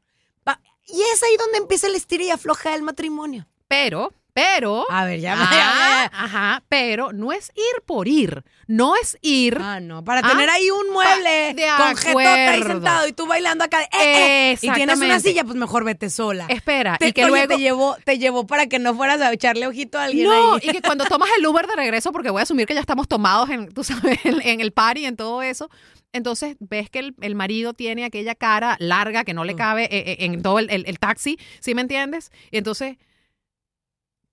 Y 0.86 1.02
es 1.14 1.24
ahí 1.24 1.38
donde 1.40 1.60
empieza 1.60 1.88
el 1.88 1.96
estira 1.96 2.26
y 2.26 2.30
afloja 2.30 2.72
del 2.72 2.82
matrimonio. 2.84 3.48
Pero, 3.70 4.14
pero. 4.34 4.86
A 4.90 5.06
ver, 5.06 5.20
ya, 5.20 5.34
Ah, 5.38 5.50
ya, 5.52 5.58
ya, 5.58 6.12
ya. 6.12 6.12
Ajá, 6.24 6.64
pero 6.70 7.12
no 7.14 7.32
es 7.32 7.52
ir 7.56 7.84
por 7.86 8.08
ir. 8.08 8.44
No 8.68 8.96
es 8.96 9.18
ir. 9.22 9.58
Ah, 9.62 9.80
no, 9.80 10.04
para 10.04 10.22
Ah, 10.24 10.30
tener 10.32 10.50
ahí 10.50 10.70
un 10.72 10.92
mueble 10.94 11.54
de 11.54 11.66
con 11.78 11.96
jetota 11.98 12.52
ahí 12.52 12.64
sentado 12.64 13.08
y 13.08 13.14
tú 13.14 13.28
bailando 13.28 13.64
acá. 13.64 13.82
eh, 13.84 14.52
eh, 14.54 14.58
y 14.62 14.72
tienes 14.72 15.00
una 15.00 15.20
silla, 15.20 15.44
pues 15.44 15.56
mejor 15.56 15.84
vete 15.84 16.10
sola. 16.10 16.46
Espera, 16.50 16.98
Te- 16.98 17.10
y 17.10 17.14
que 17.14 17.24
oye, 17.26 17.32
luego. 17.32 17.48
te 17.56 17.60
llevó, 17.60 17.98
te 18.04 18.18
llevó 18.20 18.48
para 18.48 18.68
que 18.68 18.80
no 18.80 18.96
fueras 18.96 19.22
a 19.22 19.32
echarle 19.34 19.68
ojito 19.68 19.98
a 20.00 20.06
alguien 20.06 20.28
No, 20.28 20.54
ahí. 20.56 20.62
y 20.64 20.72
que 20.72 20.82
cuando 20.82 21.06
tomas 21.06 21.30
el 21.38 21.46
Uber 21.46 21.68
de 21.68 21.76
regreso, 21.76 22.12
porque 22.12 22.30
voy 22.30 22.40
a 22.40 22.44
asumir 22.44 22.66
que 22.66 22.74
ya 22.74 22.80
estamos 22.82 23.08
tomados 23.08 23.50
en, 23.50 23.72
tú 23.74 23.84
sabes, 23.84 24.18
en, 24.26 24.42
en 24.42 24.62
el 24.62 24.72
party, 24.72 25.06
en 25.06 25.16
todo 25.18 25.42
eso. 25.42 25.70
Entonces 26.14 26.56
ves 26.60 26.90
que 26.90 27.00
el, 27.00 27.16
el 27.22 27.36
marido 27.36 27.74
tiene 27.74 28.06
aquella 28.06 28.36
cara 28.36 28.76
larga 28.80 29.24
que 29.24 29.34
no 29.34 29.44
le 29.44 29.54
Mm. 29.56 29.58
cabe 29.58 29.84
eh, 29.86 30.12
eh, 30.12 30.16
en 30.26 30.42
todo 30.42 30.60
el, 30.60 30.70
el- 30.70 30.86
el 30.88 31.00
taxi, 31.00 31.38
¿sí 31.60 31.74
me 31.76 31.82
entiendes? 31.82 32.32
Y 32.52 32.58
entonces, 32.58 32.98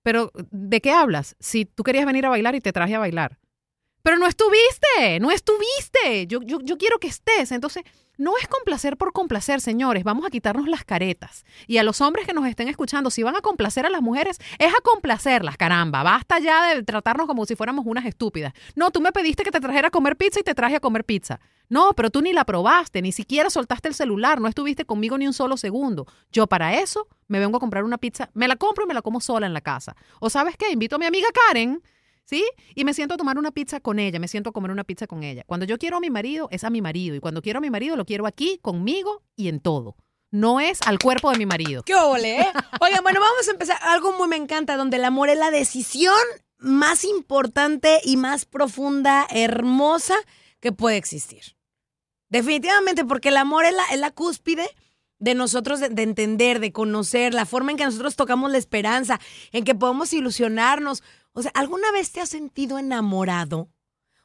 pero 0.03 0.31
¿de 0.51 0.81
qué 0.81 0.91
hablas? 0.91 1.35
Si 1.39 1.65
tú 1.65 1.83
querías 1.83 2.05
venir 2.05 2.25
a 2.25 2.29
bailar 2.29 2.55
y 2.55 2.61
te 2.61 2.73
traje 2.73 2.95
a 2.95 2.99
bailar. 2.99 3.39
Pero 4.03 4.17
no 4.17 4.27
estuviste, 4.27 5.19
no 5.19 5.31
estuviste. 5.31 6.25
Yo, 6.27 6.41
yo, 6.41 6.59
yo 6.61 6.77
quiero 6.77 6.99
que 6.99 7.07
estés. 7.07 7.51
Entonces, 7.51 7.83
no 8.21 8.37
es 8.39 8.47
complacer 8.47 8.97
por 8.97 9.13
complacer, 9.13 9.61
señores. 9.61 10.03
Vamos 10.03 10.27
a 10.27 10.29
quitarnos 10.29 10.67
las 10.67 10.85
caretas. 10.85 11.43
Y 11.65 11.77
a 11.77 11.83
los 11.83 12.01
hombres 12.01 12.27
que 12.27 12.33
nos 12.33 12.45
estén 12.45 12.67
escuchando, 12.67 13.09
si 13.09 13.23
van 13.23 13.35
a 13.35 13.41
complacer 13.41 13.87
a 13.87 13.89
las 13.89 14.03
mujeres, 14.03 14.37
es 14.59 14.71
a 14.71 14.81
complacerlas, 14.83 15.57
caramba. 15.57 16.03
Basta 16.03 16.37
ya 16.37 16.75
de 16.75 16.83
tratarnos 16.83 17.25
como 17.25 17.47
si 17.47 17.55
fuéramos 17.55 17.83
unas 17.87 18.05
estúpidas. 18.05 18.53
No, 18.75 18.91
tú 18.91 19.01
me 19.01 19.11
pediste 19.11 19.43
que 19.43 19.49
te 19.49 19.59
trajera 19.59 19.87
a 19.87 19.91
comer 19.91 20.17
pizza 20.17 20.39
y 20.39 20.43
te 20.43 20.53
traje 20.53 20.75
a 20.75 20.79
comer 20.79 21.03
pizza. 21.03 21.39
No, 21.67 21.93
pero 21.93 22.11
tú 22.11 22.21
ni 22.21 22.31
la 22.31 22.45
probaste, 22.45 23.01
ni 23.01 23.11
siquiera 23.11 23.49
soltaste 23.49 23.87
el 23.87 23.95
celular, 23.95 24.39
no 24.39 24.47
estuviste 24.47 24.85
conmigo 24.85 25.17
ni 25.17 25.25
un 25.25 25.33
solo 25.33 25.57
segundo. 25.57 26.05
Yo 26.31 26.45
para 26.45 26.75
eso 26.75 27.07
me 27.27 27.39
vengo 27.39 27.57
a 27.57 27.59
comprar 27.59 27.83
una 27.83 27.97
pizza, 27.97 28.29
me 28.35 28.47
la 28.47 28.55
compro 28.55 28.83
y 28.83 28.87
me 28.87 28.93
la 28.93 29.01
como 29.01 29.19
sola 29.19 29.47
en 29.47 29.53
la 29.55 29.61
casa. 29.61 29.95
O 30.19 30.29
sabes 30.29 30.57
qué, 30.57 30.71
invito 30.71 30.97
a 30.97 30.99
mi 30.99 31.07
amiga 31.07 31.29
Karen. 31.47 31.81
¿Sí? 32.25 32.45
Y 32.75 32.85
me 32.85 32.93
siento 32.93 33.15
a 33.15 33.17
tomar 33.17 33.37
una 33.37 33.51
pizza 33.51 33.79
con 33.79 33.99
ella, 33.99 34.19
me 34.19 34.27
siento 34.27 34.51
a 34.51 34.53
comer 34.53 34.71
una 34.71 34.83
pizza 34.83 35.05
con 35.07 35.23
ella. 35.23 35.43
Cuando 35.45 35.65
yo 35.65 35.77
quiero 35.77 35.97
a 35.97 35.99
mi 35.99 36.09
marido, 36.09 36.47
es 36.51 36.63
a 36.63 36.69
mi 36.69 36.81
marido. 36.81 37.15
Y 37.15 37.19
cuando 37.19 37.41
quiero 37.41 37.57
a 37.57 37.61
mi 37.61 37.69
marido, 37.69 37.95
lo 37.95 38.05
quiero 38.05 38.25
aquí, 38.25 38.59
conmigo 38.61 39.23
y 39.35 39.49
en 39.49 39.59
todo. 39.59 39.95
No 40.31 40.61
es 40.61 40.79
al 40.85 40.97
cuerpo 40.97 41.29
de 41.29 41.37
mi 41.37 41.45
marido. 41.45 41.83
¡Qué 41.83 41.93
ole, 41.93 42.39
eh! 42.39 42.51
Oigan, 42.79 43.03
bueno, 43.03 43.19
vamos 43.19 43.47
a 43.47 43.51
empezar. 43.51 43.77
Algo 43.81 44.17
muy 44.17 44.29
me 44.29 44.37
encanta, 44.37 44.77
donde 44.77 44.95
el 44.95 45.03
amor 45.03 45.29
es 45.29 45.37
la 45.37 45.51
decisión 45.51 46.15
más 46.57 47.03
importante 47.03 47.99
y 48.05 48.15
más 48.15 48.45
profunda, 48.45 49.27
hermosa 49.29 50.15
que 50.61 50.71
puede 50.71 50.95
existir. 50.95 51.57
Definitivamente, 52.29 53.03
porque 53.03 53.29
el 53.29 53.37
amor 53.37 53.65
es 53.65 53.73
la, 53.73 53.83
es 53.91 53.99
la 53.99 54.11
cúspide 54.11 54.69
de 55.19 55.35
nosotros 55.35 55.81
de, 55.81 55.89
de 55.89 56.03
entender, 56.03 56.61
de 56.61 56.71
conocer, 56.71 57.33
la 57.33 57.45
forma 57.45 57.71
en 57.71 57.77
que 57.77 57.83
nosotros 57.83 58.15
tocamos 58.15 58.51
la 58.51 58.57
esperanza, 58.57 59.19
en 59.51 59.65
que 59.65 59.75
podemos 59.75 60.13
ilusionarnos. 60.13 61.03
O 61.33 61.41
sea, 61.41 61.51
¿alguna 61.53 61.91
vez 61.91 62.11
te 62.11 62.21
has 62.21 62.29
sentido 62.29 62.79
enamorado? 62.79 63.69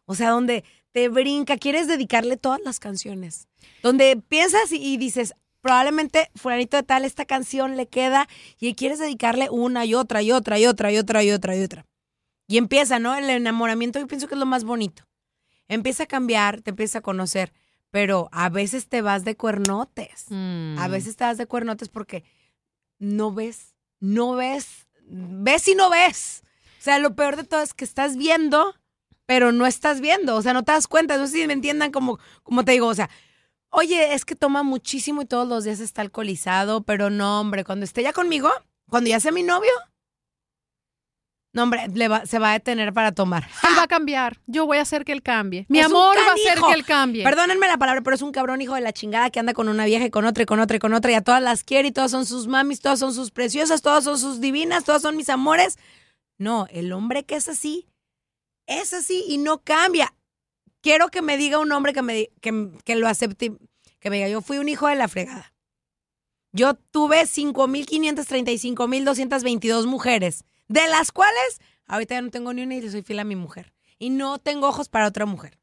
O 0.05 0.15
sea, 0.15 0.31
donde 0.31 0.65
te 0.93 1.09
brinca, 1.09 1.57
quieres 1.57 1.89
dedicarle 1.89 2.37
todas 2.37 2.61
las 2.65 2.81
canciones. 2.81 3.49
Donde 3.83 4.17
piensas 4.17 4.73
y, 4.73 4.77
y 4.77 4.97
dices, 4.97 5.35
probablemente 5.61 6.31
fulanito 6.37 6.77
de 6.77 6.85
tal, 6.85 7.05
esta 7.05 7.25
canción 7.25 7.77
le 7.77 7.89
queda 7.89 8.29
y 8.61 8.75
quieres 8.75 8.99
dedicarle 8.99 9.51
una 9.51 9.85
y 9.85 9.95
otra 9.95 10.23
y 10.23 10.31
otra 10.31 10.59
y 10.59 10.67
otra 10.67 10.93
y 10.93 10.99
otra 10.99 11.23
y 11.25 11.31
otra 11.33 11.57
y 11.57 11.63
otra. 11.63 11.87
Y 12.47 12.59
empieza, 12.59 12.99
¿no? 12.99 13.17
El 13.17 13.29
enamoramiento 13.29 13.99
yo 13.99 14.07
pienso 14.07 14.29
que 14.29 14.35
es 14.35 14.39
lo 14.39 14.47
más 14.47 14.63
bonito. 14.63 15.03
Empieza 15.69 16.05
a 16.05 16.07
cambiar, 16.07 16.63
te 16.63 16.71
empieza 16.71 16.99
a 16.99 17.03
conocer, 17.03 17.53
pero 17.91 18.29
a 18.31 18.49
veces 18.49 18.89
te 18.89 19.03
vas 19.03 19.25
de 19.25 19.37
cuernotes. 19.37 20.27
Mm. 20.29 20.79
A 20.79 20.87
veces 20.87 21.17
te 21.17 21.25
vas 21.25 21.39
de 21.39 21.47
cuernotes 21.47 21.89
porque 21.89 22.23
no 23.01 23.33
ves, 23.33 23.75
no 23.99 24.37
ves, 24.37 24.87
ves 25.09 25.67
y 25.67 25.75
no 25.75 25.91
ves. 25.91 26.45
O 26.87 26.89
sea, 26.89 27.01
lo 27.01 27.17
peor 27.17 27.35
de 27.35 27.43
todo 27.43 27.63
es 27.63 27.75
que 27.75 27.85
estás 27.85 28.17
viendo, 28.17 28.75
pero 29.27 29.51
no 29.51 29.67
estás 29.67 30.01
viendo. 30.01 30.37
O 30.37 30.43
sea, 30.43 30.53
no 30.53 30.63
te 30.63 30.71
das 30.71 30.87
cuenta. 30.87 31.17
No 31.17 31.27
sé 31.27 31.33
si 31.41 31.47
me 31.49 31.53
entiendan 31.53 31.91
como, 31.91 32.21
como 32.45 32.65
te 32.65 32.71
digo. 32.71 32.87
O 32.87 32.95
sea, 32.95 33.11
oye, 33.71 34.15
es 34.15 34.25
que 34.25 34.37
toma 34.37 34.63
muchísimo 34.63 35.23
y 35.23 35.27
todos 35.27 35.49
los 35.49 35.65
días 35.65 35.81
está 35.81 36.03
alcoholizado, 36.03 36.85
pero 36.85 37.11
no, 37.11 37.41
hombre, 37.41 37.65
cuando 37.65 37.85
esté 37.85 38.05
ya 38.05 38.13
conmigo, 38.13 38.51
cuando 38.89 39.11
ya 39.11 39.19
sea 39.19 39.33
mi 39.33 39.43
novio, 39.43 39.73
no, 41.53 41.63
hombre, 41.63 41.89
le 41.95 42.07
va- 42.07 42.27
se 42.27 42.39
va 42.39 42.51
a 42.51 42.53
detener 42.53 42.93
para 42.93 43.13
tomar. 43.13 43.49
Él 43.69 43.71
va 43.79 43.85
a 43.85 43.87
cambiar. 43.89 44.39
Yo 44.47 44.67
voy 44.67 44.77
a 44.77 44.83
hacer 44.83 45.05
que 45.07 45.13
él 45.13 45.23
cambie. 45.23 45.65
Mi 45.71 45.81
Es 45.81 45.87
amor 45.87 46.15
va 46.17 46.21
a 46.31 46.35
hacer 46.35 46.61
que 46.61 46.73
él 46.75 46.85
cambie. 46.85 47.25
Perdónenme 47.25 47.67
la 47.67 47.79
palabra, 47.79 48.03
pero 48.03 48.15
es 48.15 48.21
un 48.23 48.31
cabrón 48.31 48.61
hijo 48.61 48.75
de 48.75 48.83
la 48.83 48.93
chingada 48.93 49.31
que 49.31 49.41
anda 49.41 49.55
con 49.55 49.69
una 49.69 49.87
vieja 49.87 50.05
y 50.05 50.11
con 50.11 50.27
otra 50.27 50.43
y 50.43 50.47
con 50.47 50.61
otra 50.61 50.77
y 50.77 50.81
con 50.81 50.93
otra 50.93 51.11
y 51.13 51.15
a 51.15 51.23
todas 51.23 51.43
las 51.43 51.65
quiere 51.65 51.89
y 51.89 51.93
todas 51.93 52.11
son 52.11 52.27
sus 52.27 52.47
mamis, 52.47 52.81
todas 52.81 52.99
son 52.99 53.15
sus 53.15 53.31
preciosas, 53.31 53.81
todas 53.81 54.05
son 54.05 54.19
sus 54.19 54.41
divinas, 54.41 54.85
todas 54.85 55.01
son 55.01 55.17
mis 55.17 55.31
amores. 55.31 55.79
No, 56.39 56.67
el 56.71 56.93
hombre 56.93 57.25
que 57.25 57.37
es 57.37 57.49
así, 57.49 57.89
es 58.67 58.93
así 58.93 59.25
y 59.29 59.39
no 59.39 59.63
cambia. 59.63 60.15
Quiero 60.83 61.09
que 61.09 61.23
me 61.23 61.37
diga 61.37 61.59
un 61.59 61.73
hombre 61.73 61.93
que, 61.93 62.03
me, 62.03 62.31
que, 62.41 62.71
que 62.85 62.97
lo 62.97 63.09
acepte, 63.09 63.57
que 63.99 64.11
me 64.11 64.17
diga, 64.17 64.29
yo 64.29 64.43
fui 64.43 64.59
un 64.59 64.69
hijo 64.69 64.87
de 64.87 64.97
la 64.97 65.09
fregada. 65.09 65.53
Yo 66.53 66.75
tuve 66.75 67.23
5.535.222 67.23 69.87
mujeres, 69.87 70.45
de 70.69 70.87
las 70.89 71.13
cuales 71.13 71.61
ahorita 71.87 72.15
ya 72.15 72.23
no 72.23 72.31
tengo 72.31 72.53
ni 72.53 72.63
una 72.63 72.77
y 72.77 72.81
le 72.81 72.91
soy 72.91 73.03
fiel 73.03 73.21
a 73.21 73.25
mi 73.25 73.37
mujer. 73.37 73.73
Y 73.99 74.11
no 74.11 74.39
tengo 74.39 74.69
ojos 74.69 74.89
para 74.89 75.07
otra 75.07 75.27
mujer. 75.27 75.59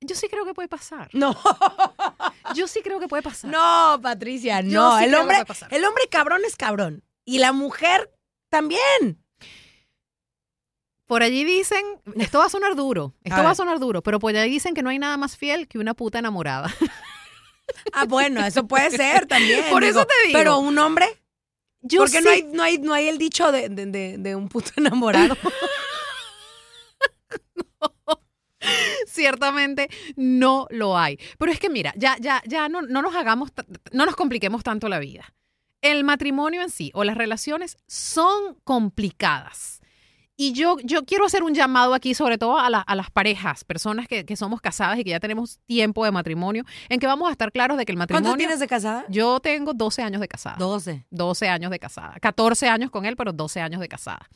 Yo 0.00 0.14
sí 0.14 0.28
creo 0.28 0.44
que 0.44 0.54
puede 0.54 0.68
pasar. 0.68 1.10
No. 1.12 1.36
Yo 2.54 2.66
sí 2.66 2.80
creo 2.82 3.00
que 3.00 3.08
puede 3.08 3.22
pasar. 3.22 3.50
No, 3.50 3.98
Patricia, 4.02 4.62
no. 4.62 4.98
sí 4.98 5.04
el 5.04 5.14
hombre, 5.14 5.44
el 5.70 5.84
hombre 5.84 6.08
cabrón 6.08 6.42
es 6.46 6.56
cabrón. 6.56 7.04
Y 7.24 7.38
la 7.38 7.52
mujer 7.52 8.10
también. 8.48 9.22
Por 11.10 11.24
allí 11.24 11.42
dicen, 11.42 11.82
esto 12.20 12.38
va 12.38 12.44
a 12.44 12.48
sonar 12.48 12.76
duro, 12.76 13.14
esto 13.24 13.40
A 13.40 13.42
va 13.42 13.50
a 13.50 13.54
sonar 13.56 13.80
duro, 13.80 14.00
pero 14.00 14.20
por 14.20 14.36
allí 14.36 14.48
dicen 14.48 14.74
que 14.74 14.82
no 14.84 14.90
hay 14.90 15.00
nada 15.00 15.16
más 15.16 15.36
fiel 15.36 15.66
que 15.66 15.80
una 15.80 15.92
puta 15.94 16.20
enamorada. 16.20 16.72
Ah, 17.92 18.04
bueno, 18.04 18.44
eso 18.46 18.66
puede 18.68 18.90
ser 18.90 19.26
también. 19.26 19.64
Por 19.70 19.82
eso 19.84 20.04
te 20.04 20.14
digo. 20.28 20.38
Pero 20.38 20.58
un 20.58 20.76
hombre, 20.78 21.06
Yo 21.82 21.98
porque 22.00 22.18
sí, 22.18 22.24
no 22.24 22.30
hay, 22.30 22.42
no 22.44 22.62
hay, 22.62 22.78
no 22.78 22.94
hay 22.94 23.08
el 23.08 23.16
dicho 23.18 23.50
de, 23.50 23.68
de- 23.68 23.86
de- 23.86 24.18
de 24.18 24.36
un 24.36 24.48
puto 24.48 24.70
enamorado. 24.76 25.36
ciertamente 29.06 29.88
no 30.16 30.66
lo 30.70 30.96
hay. 30.98 31.18
Pero 31.38 31.50
es 31.52 31.58
que 31.58 31.70
mira, 31.70 31.92
ya, 31.96 32.16
ya, 32.20 32.42
ya 32.46 32.68
no, 32.68 32.82
no 32.82 33.02
nos 33.02 33.14
hagamos, 33.14 33.50
no 33.92 34.06
nos 34.06 34.16
compliquemos 34.16 34.62
tanto 34.62 34.88
la 34.88 34.98
vida. 34.98 35.32
El 35.80 36.04
matrimonio 36.04 36.62
en 36.62 36.70
sí 36.70 36.90
o 36.94 37.04
las 37.04 37.16
relaciones 37.16 37.76
son 37.86 38.56
complicadas. 38.64 39.79
Y 40.42 40.52
yo, 40.52 40.78
yo 40.82 41.04
quiero 41.04 41.26
hacer 41.26 41.42
un 41.42 41.54
llamado 41.54 41.92
aquí, 41.92 42.14
sobre 42.14 42.38
todo 42.38 42.58
a, 42.58 42.70
la- 42.70 42.80
a 42.80 42.94
las 42.94 43.10
parejas, 43.10 43.62
personas 43.64 44.08
que, 44.08 44.24
que 44.24 44.36
somos 44.36 44.62
casadas 44.62 44.98
y 44.98 45.04
que 45.04 45.10
ya 45.10 45.20
tenemos 45.20 45.58
tiempo 45.66 46.02
de 46.06 46.10
matrimonio, 46.12 46.64
en 46.88 46.98
que 46.98 47.06
vamos 47.06 47.28
a 47.28 47.32
estar 47.32 47.52
claros 47.52 47.76
de 47.76 47.84
que 47.84 47.92
el 47.92 47.98
matrimonio... 47.98 48.24
¿Cuánto 48.30 48.38
tienes 48.38 48.58
de 48.58 48.66
casada? 48.66 49.04
Yo 49.10 49.38
tengo 49.40 49.74
12 49.74 50.00
años 50.00 50.18
de 50.20 50.28
casada. 50.28 50.56
12. 50.58 51.04
12 51.10 51.48
años 51.50 51.70
de 51.70 51.78
casada. 51.78 52.14
14 52.22 52.68
años 52.70 52.90
con 52.90 53.04
él, 53.04 53.16
pero 53.16 53.34
12 53.34 53.60
años 53.60 53.82
de 53.82 53.88
casada. 53.88 54.30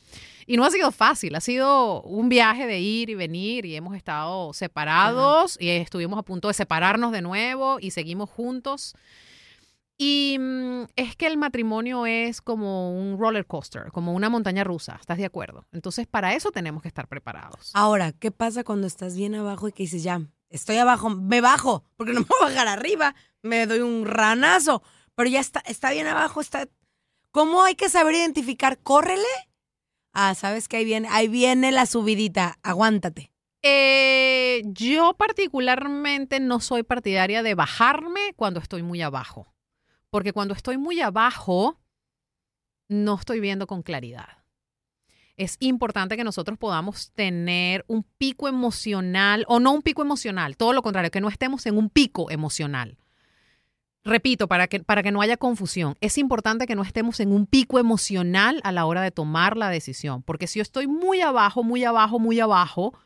Y 0.45 0.57
no 0.57 0.65
ha 0.65 0.69
sido 0.69 0.91
fácil, 0.91 1.33
ha 1.33 1.41
sido 1.41 2.03
un 2.03 2.29
viaje 2.29 2.67
de 2.67 2.79
ir 2.79 3.09
y 3.09 3.15
venir 3.15 3.65
y 3.65 3.75
hemos 3.75 3.95
estado 3.95 4.53
separados 4.53 5.57
y 5.59 5.69
estuvimos 5.69 6.19
a 6.19 6.21
punto 6.21 6.49
de 6.49 6.53
separarnos 6.53 7.13
de 7.13 7.21
nuevo 7.23 7.79
y 7.81 7.89
seguimos 7.89 8.29
juntos. 8.29 8.93
Y 9.97 10.37
mm, 10.39 10.83
es 10.95 11.15
que 11.15 11.27
el 11.27 11.37
matrimonio 11.37 12.05
es 12.05 12.41
como 12.41 12.91
un 12.91 13.17
roller 13.17 13.45
coaster, 13.45 13.91
como 13.91 14.13
una 14.13 14.29
montaña 14.29 14.63
rusa, 14.63 14.97
¿estás 14.99 15.17
de 15.17 15.25
acuerdo? 15.25 15.65
Entonces, 15.71 16.05
para 16.07 16.33
eso 16.33 16.51
tenemos 16.51 16.81
que 16.81 16.89
estar 16.89 17.07
preparados. 17.07 17.71
Ahora, 17.73 18.11
¿qué 18.11 18.31
pasa 18.31 18.63
cuando 18.63 18.87
estás 18.87 19.15
bien 19.15 19.35
abajo 19.35 19.67
y 19.67 19.71
que 19.71 19.83
dices, 19.83 20.03
ya, 20.03 20.21
estoy 20.49 20.77
abajo, 20.77 21.09
me 21.09 21.41
bajo, 21.41 21.83
porque 21.95 22.13
no 22.13 22.21
me 22.21 22.25
voy 22.27 22.39
a 22.41 22.45
bajar 22.45 22.67
arriba, 22.67 23.15
me 23.41 23.65
doy 23.67 23.79
un 23.79 24.05
ranazo, 24.05 24.83
pero 25.15 25.29
ya 25.29 25.39
está, 25.39 25.61
está 25.61 25.91
bien 25.91 26.07
abajo, 26.07 26.41
está... 26.41 26.67
¿Cómo 27.31 27.63
hay 27.63 27.75
que 27.75 27.89
saber 27.89 28.15
identificar? 28.15 28.77
¿Córrele? 28.79 29.23
Ah, 30.13 30.33
sabes 30.35 30.69
que 30.69 30.77
ahí 30.77 30.85
viene, 30.85 31.09
ahí 31.11 31.27
viene 31.27 31.73
la 31.73 31.85
subidita, 31.85 32.57
aguántate. 32.63 33.31
Eh, 33.61 34.61
yo 34.67 35.15
particularmente 35.17 36.39
no 36.39 36.59
soy 36.59 36.83
partidaria 36.83 37.43
de 37.43 37.55
bajarme 37.55 38.33
cuando 38.35 38.59
estoy 38.59 38.83
muy 38.83 39.01
abajo, 39.01 39.47
porque 40.15 40.31
cuando 40.31 40.53
estoy 40.53 40.77
muy 40.77 41.01
abajo 41.01 41.77
no 42.87 43.15
estoy 43.15 43.41
viendo 43.41 43.67
con 43.67 43.83
claridad. 43.83 44.45
Es 45.35 45.57
importante 45.59 46.15
que 46.15 46.23
nosotros 46.23 46.57
podamos 46.57 47.11
tener 47.11 47.83
un 47.89 48.03
pico 48.17 48.47
emocional, 48.47 49.43
o 49.49 49.59
no 49.59 49.73
un 49.73 49.81
pico 49.81 50.01
emocional, 50.03 50.55
todo 50.55 50.71
lo 50.71 50.83
contrario, 50.83 51.11
que 51.11 51.19
no 51.19 51.27
estemos 51.27 51.65
en 51.65 51.77
un 51.77 51.89
pico 51.89 52.31
emocional. 52.31 52.97
Repito, 54.05 54.47
para 54.47 54.67
que, 54.67 54.79
para 54.79 55.03
que 55.03 55.11
no 55.11 55.21
haya 55.21 55.35
confusión, 55.35 55.97
es 55.99 56.17
importante 56.17 56.65
que 56.65 56.75
no 56.75 56.83
estemos 56.83 57.19
en 57.19 57.33
un 57.33 57.45
pico 57.45 57.77
emocional 57.77 58.61
a 58.63 58.71
la 58.71 58.85
hora 58.85 59.01
de 59.01 59.11
tomar 59.11 59.57
la 59.57 59.69
decisión, 59.69 60.23
porque 60.23 60.47
si 60.47 60.59
yo 60.59 60.63
estoy 60.63 60.87
muy 60.87 61.19
abajo, 61.19 61.61
muy 61.61 61.83
abajo, 61.83 62.19
muy 62.19 62.39
abajo, 62.39 62.97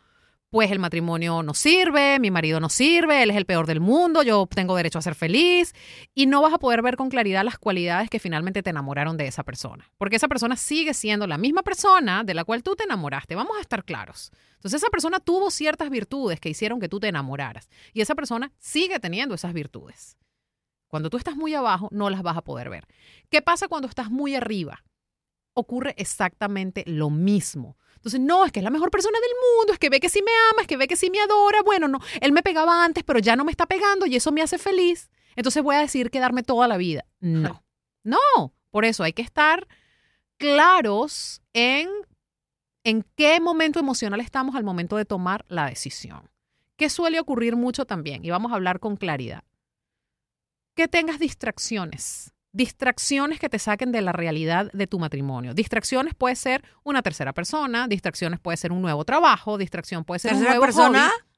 pues 0.50 0.72
el 0.72 0.80
matrimonio 0.80 1.44
no 1.44 1.54
sirve, 1.54 2.20
mi 2.20 2.32
marido 2.32 2.60
no 2.60 2.70
sirve, 2.70 3.24
él 3.24 3.32
es 3.32 3.38
el 3.38 3.46
peor 3.46 3.68
del 3.68 3.80
mundo, 3.80 4.24
yo 4.24 4.48
tengo 4.48 4.76
derecho 4.76 4.98
a 5.00 5.04
ser 5.04 5.16
feliz 5.16 5.74
y 6.16 6.26
no 6.26 6.42
vas 6.42 6.54
a 6.54 6.58
poder 6.58 6.82
ver 6.82 6.96
con 6.96 7.10
claridad 7.10 7.44
las 7.44 7.58
cualidades 7.58 8.10
que 8.10 8.20
finalmente 8.20 8.64
te 8.64 8.72
enamoraron 8.72 9.18
de 9.18 9.28
esa 9.28 9.44
persona, 9.44 9.92
porque 9.98 10.16
esa 10.16 10.28
persona 10.28 10.56
sigue 10.56 10.94
siendo 10.94 11.28
la 11.28 11.38
misma 11.38 11.62
persona 11.62 12.24
de 12.24 12.34
la 12.34 12.44
cual 12.44 12.64
tú 12.64 12.76
te 12.76 12.84
enamoraste, 12.84 13.36
vamos 13.36 13.58
a 13.58 13.62
estar 13.62 13.84
claros. 13.84 14.32
Entonces 14.56 14.82
esa 14.82 14.90
persona 14.90 15.20
tuvo 15.20 15.52
ciertas 15.52 15.90
virtudes 15.90 16.40
que 16.40 16.50
hicieron 16.50 16.80
que 16.80 16.90
tú 16.90 17.00
te 17.00 17.08
enamoraras 17.08 17.70
y 17.94 18.02
esa 18.02 18.16
persona 18.16 18.52
sigue 18.58 19.00
teniendo 19.00 19.36
esas 19.36 19.54
virtudes. 19.54 20.18
Cuando 20.88 21.12
tú 21.12 21.18
estás 21.18 21.36
muy 21.36 21.54
abajo, 21.54 21.88
no 21.92 22.10
las 22.10 22.24
vas 22.24 22.36
a 22.36 22.42
poder 22.42 22.70
ver. 22.70 22.88
¿Qué 23.30 23.44
pasa 23.44 23.68
cuando 23.68 23.88
estás 23.88 24.10
muy 24.10 24.36
arriba? 24.36 24.84
Ocurre 25.60 25.94
exactamente 25.98 26.84
lo 26.88 27.10
mismo. 27.10 27.78
Entonces, 27.96 28.22
no, 28.22 28.46
es 28.46 28.52
que 28.52 28.60
es 28.60 28.64
la 28.64 28.70
mejor 28.70 28.92
persona 28.92 29.20
del 29.20 29.32
mundo, 29.58 29.74
es 29.74 29.80
que 29.80 29.90
ve 29.90 30.00
que 30.00 30.08
sí 30.08 30.22
me 30.22 30.32
ama, 30.52 30.62
es 30.62 30.68
que 30.68 30.78
ve 30.78 30.88
que 30.88 30.96
sí 30.96 31.10
me 31.10 31.20
adora. 31.20 31.62
Bueno, 31.64 31.88
no, 31.88 32.00
él 32.22 32.32
me 32.32 32.42
pegaba 32.42 32.86
antes, 32.86 33.04
pero 33.04 33.20
ya 33.20 33.36
no 33.36 33.44
me 33.44 33.52
está 33.52 33.66
pegando 33.66 34.06
y 34.06 34.16
eso 34.16 34.32
me 34.32 34.42
hace 34.42 34.58
feliz. 34.58 35.10
Entonces 35.36 35.62
voy 35.62 35.76
a 35.76 35.80
decir 35.80 36.10
quedarme 36.10 36.44
toda 36.44 36.68
la 36.68 36.78
vida. 36.78 37.06
No, 37.20 37.64
no. 38.04 38.54
Por 38.72 38.86
eso 38.86 39.04
hay 39.04 39.14
que 39.14 39.22
estar 39.22 39.68
claros 40.38 41.42
en, 41.54 41.90
en 42.84 43.06
qué 43.16 43.40
momento 43.42 43.80
emocional 43.80 44.22
estamos 44.22 44.56
al 44.56 44.64
momento 44.64 44.96
de 44.96 45.06
tomar 45.06 45.46
la 45.50 45.66
decisión. 45.66 46.30
¿Qué 46.78 46.90
suele 46.90 47.20
ocurrir 47.20 47.58
mucho 47.58 47.86
también? 47.86 48.24
Y 48.24 48.30
vamos 48.30 48.52
a 48.52 48.56
hablar 48.56 48.80
con 48.80 48.96
claridad 48.96 49.44
que 50.80 50.88
tengas 50.88 51.20
distracciones. 51.20 52.34
Distracciones 52.52 53.40
que 53.40 53.50
te 53.50 53.60
saquen 53.60 53.92
de 53.92 54.02
la 54.02 54.12
realidad 54.12 54.72
de 54.74 54.88
tu 54.88 54.98
matrimonio. 55.00 55.54
Distracciones 55.54 56.16
puede 56.16 56.36
ser 56.36 56.64
una 56.84 57.02
tercera 57.02 57.34
persona, 57.34 57.88
distracciones 57.88 58.40
puede 58.40 58.58
ser 58.58 58.72
un 58.72 58.82
nuevo 58.82 59.06
trabajo, 59.06 59.58
distracción 59.58 60.04
puede 60.04 60.20
ser 60.20 60.34
un 60.34 60.40
¿Tercera 60.40 60.52
nuevo 60.58 60.66
persona? 60.66 61.10
hobby. 61.10 61.30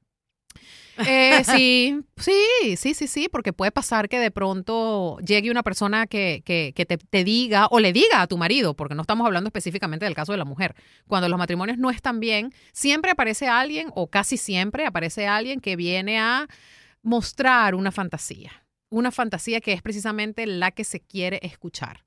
Eh, 1.08 1.43
sí, 1.45 2.02
sí, 2.17 2.78
sí, 2.78 2.93
sí, 2.93 3.08
sí, 3.08 3.30
porque 3.30 3.54
puede 3.54 3.71
pasar 3.71 4.10
que 4.10 4.19
de 4.19 4.32
pronto 4.32 5.17
llegue 5.19 5.52
una 5.52 5.63
persona 5.63 6.08
que, 6.08 6.43
que, 6.45 6.74
que 6.76 6.86
te, 6.86 6.97
te 6.97 7.24
diga 7.24 7.67
o 7.71 7.80
le 7.80 7.93
diga 7.93 8.21
a 8.21 8.28
tu 8.28 8.38
marido, 8.38 8.76
porque 8.76 8.95
no 8.95 9.02
estamos 9.02 9.26
hablando 9.26 9.47
específicamente 9.47 10.06
del 10.06 10.15
caso 10.15 10.32
de 10.32 10.38
la 10.38 10.45
mujer. 10.45 10.76
Cuando 11.08 11.30
los 11.30 11.38
matrimonios 11.38 11.78
no 11.78 11.89
están 11.89 12.19
bien, 12.19 12.54
siempre 12.71 13.12
aparece 13.12 13.47
alguien, 13.47 13.89
o 13.95 14.10
casi 14.10 14.38
siempre 14.38 14.86
aparece 14.86 15.28
alguien 15.28 15.60
que 15.60 15.76
viene 15.76 16.19
a 16.19 16.47
mostrar 17.02 17.76
una 17.76 17.91
fantasía 17.91 18.52
una 18.91 19.10
fantasía 19.12 19.60
que 19.62 19.73
es 19.73 19.82
precisamente 19.82 20.45
la 20.45 20.69
que 20.69 20.84
se 20.84 20.99
quiere 20.99 21.39
escuchar. 21.41 22.04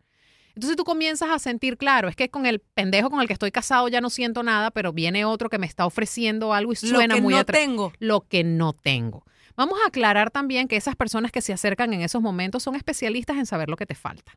Entonces 0.55 0.77
tú 0.77 0.85
comienzas 0.85 1.31
a 1.31 1.41
sentir, 1.41 1.77
claro, 1.77 2.09
es 2.09 2.15
que 2.15 2.29
con 2.31 2.47
el 2.47 2.61
pendejo 2.61 3.11
con 3.11 3.21
el 3.21 3.27
que 3.27 3.33
estoy 3.33 3.51
casado 3.51 3.89
ya 3.89 4.01
no 4.01 4.09
siento 4.09 4.45
nada, 4.45 4.71
pero 4.71 4.93
viene 4.93 5.25
otro 5.25 5.51
que 5.51 5.59
me 5.59 5.67
está 5.67 5.85
ofreciendo 5.85 6.55
algo 6.55 6.73
y 6.73 6.77
Lo 6.83 6.89
suena 6.97 7.17
que 7.17 7.21
muy 7.21 7.35
no 7.35 7.41
atra- 7.41 7.55
tengo. 7.59 7.93
Lo 7.99 8.21
que 8.21 8.45
no 8.45 8.73
tengo. 8.73 9.25
Vamos 9.57 9.79
a 9.85 9.89
aclarar 9.89 10.31
también 10.31 10.69
que 10.69 10.77
esas 10.77 10.95
personas 10.95 11.33
que 11.33 11.41
se 11.41 11.53
acercan 11.53 11.93
en 11.93 12.03
esos 12.03 12.23
momentos 12.23 12.63
son 12.63 12.77
especialistas 12.77 13.37
en 13.37 13.47
saber 13.47 13.69
lo 13.69 13.77
que 13.77 13.87
te 13.87 13.97
falta. 13.97 14.33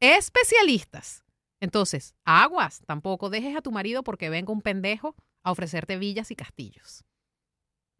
Especialistas. 0.00 1.24
Entonces, 1.60 2.14
aguas, 2.24 2.80
tampoco 2.86 3.30
dejes 3.30 3.56
a 3.56 3.62
tu 3.62 3.70
marido 3.70 4.02
porque 4.02 4.30
venga 4.30 4.52
un 4.52 4.62
pendejo 4.62 5.14
a 5.44 5.52
ofrecerte 5.52 5.96
villas 5.96 6.30
y 6.30 6.36
castillos. 6.36 7.04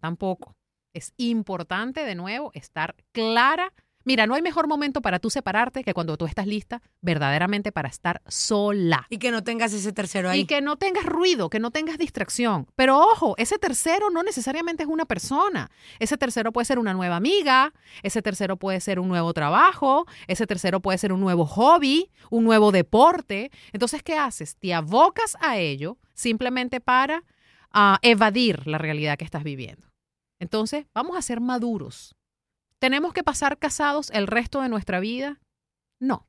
Tampoco. 0.01 0.57
Es 0.95 1.15
importante, 1.17 2.05
de 2.05 2.15
nuevo, 2.15 2.51
estar 2.55 2.95
clara. 3.13 3.73
Mira, 4.05 4.27
no 4.27 4.35
hay 4.35 4.43
mejor 4.43 4.67
momento 4.67 5.01
para 5.01 5.21
tú 5.21 5.31
separarte 5.31 5.85
que 5.85 5.95
cuando 5.95 6.17
tú 6.17 6.27
estás 6.27 6.47
lista 6.47 6.83
verdaderamente 7.01 7.71
para 7.71 7.89
estar 7.89 8.21
sola. 8.27 9.07
Y 9.11 9.19
que 9.19 9.31
no 9.31 9.45
tengas 9.45 9.73
ese 9.73 9.93
tercero 9.93 10.29
ahí. 10.29 10.41
Y 10.41 10.45
que 10.47 10.61
no 10.61 10.77
tengas 10.77 11.07
ruido, 11.07 11.49
que 11.49 11.61
no 11.61 11.71
tengas 11.71 11.99
distracción. 11.99 12.67
Pero 12.75 12.99
ojo, 12.99 13.35
ese 13.39 13.59
tercero 13.59 14.11
no 14.11 14.23
necesariamente 14.23 14.83
es 14.83 14.89
una 14.89 15.05
persona. 15.05 15.71
Ese 16.01 16.17
tercero 16.17 16.53
puede 16.53 16.65
ser 16.65 16.79
una 16.81 16.95
nueva 16.95 17.17
amiga, 17.17 17.73
ese 18.03 18.23
tercero 18.23 18.57
puede 18.57 18.81
ser 18.81 18.99
un 18.99 19.09
nuevo 19.09 19.33
trabajo, 19.33 20.07
ese 20.27 20.47
tercero 20.47 20.81
puede 20.81 20.99
ser 20.99 21.13
un 21.13 21.21
nuevo 21.21 21.47
hobby, 21.47 22.11
un 22.31 22.45
nuevo 22.45 22.73
deporte. 22.73 23.53
Entonces, 23.73 24.03
¿qué 24.03 24.17
haces? 24.17 24.57
Te 24.57 24.75
abocas 24.75 25.37
a 25.41 25.59
ello 25.59 25.97
simplemente 26.15 26.81
para 26.81 27.23
ah, 27.71 27.99
evadir 28.03 28.67
la 28.67 28.79
realidad 28.79 29.17
que 29.17 29.25
estás 29.25 29.45
viviendo. 29.45 29.92
Entonces, 30.43 30.87
vamos 30.93 31.17
a 31.17 31.23
ser 31.23 31.41
maduros. 31.41 32.17
¿Tenemos 32.81 33.13
que 33.13 33.23
pasar 33.23 33.59
casados 33.59 34.11
el 34.11 34.27
resto 34.27 34.61
de 34.61 34.69
nuestra 34.69 34.99
vida? 34.99 35.41
No. 36.01 36.27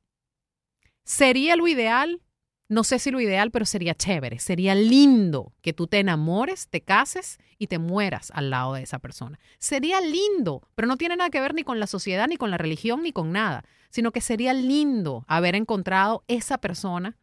¿Sería 1.03 1.55
lo 1.55 1.67
ideal? 1.67 2.21
No 2.69 2.83
sé 2.83 2.99
si 2.99 3.09
lo 3.09 3.19
ideal, 3.19 3.49
pero 3.49 3.65
sería 3.65 3.95
chévere, 3.95 4.37
sería 4.37 4.75
lindo 4.75 5.55
que 5.63 5.73
tú 5.73 5.87
te 5.87 5.97
enamores, 5.97 6.67
te 6.69 6.81
cases 6.81 7.39
y 7.57 7.65
te 7.65 7.79
mueras 7.79 8.29
al 8.35 8.51
lado 8.51 8.75
de 8.75 8.83
esa 8.83 8.99
persona. 8.99 9.39
Sería 9.57 9.99
lindo, 9.99 10.61
pero 10.75 10.87
no 10.87 10.97
tiene 10.97 11.15
nada 11.17 11.31
que 11.31 11.41
ver 11.41 11.55
ni 11.55 11.63
con 11.63 11.79
la 11.79 11.87
sociedad, 11.87 12.27
ni 12.27 12.37
con 12.37 12.51
la 12.51 12.59
religión, 12.59 13.01
ni 13.01 13.13
con 13.13 13.31
nada, 13.31 13.65
sino 13.89 14.11
que 14.11 14.21
sería 14.21 14.53
lindo 14.53 15.25
haber 15.27 15.55
encontrado 15.55 16.23
esa 16.27 16.59
persona 16.59 17.17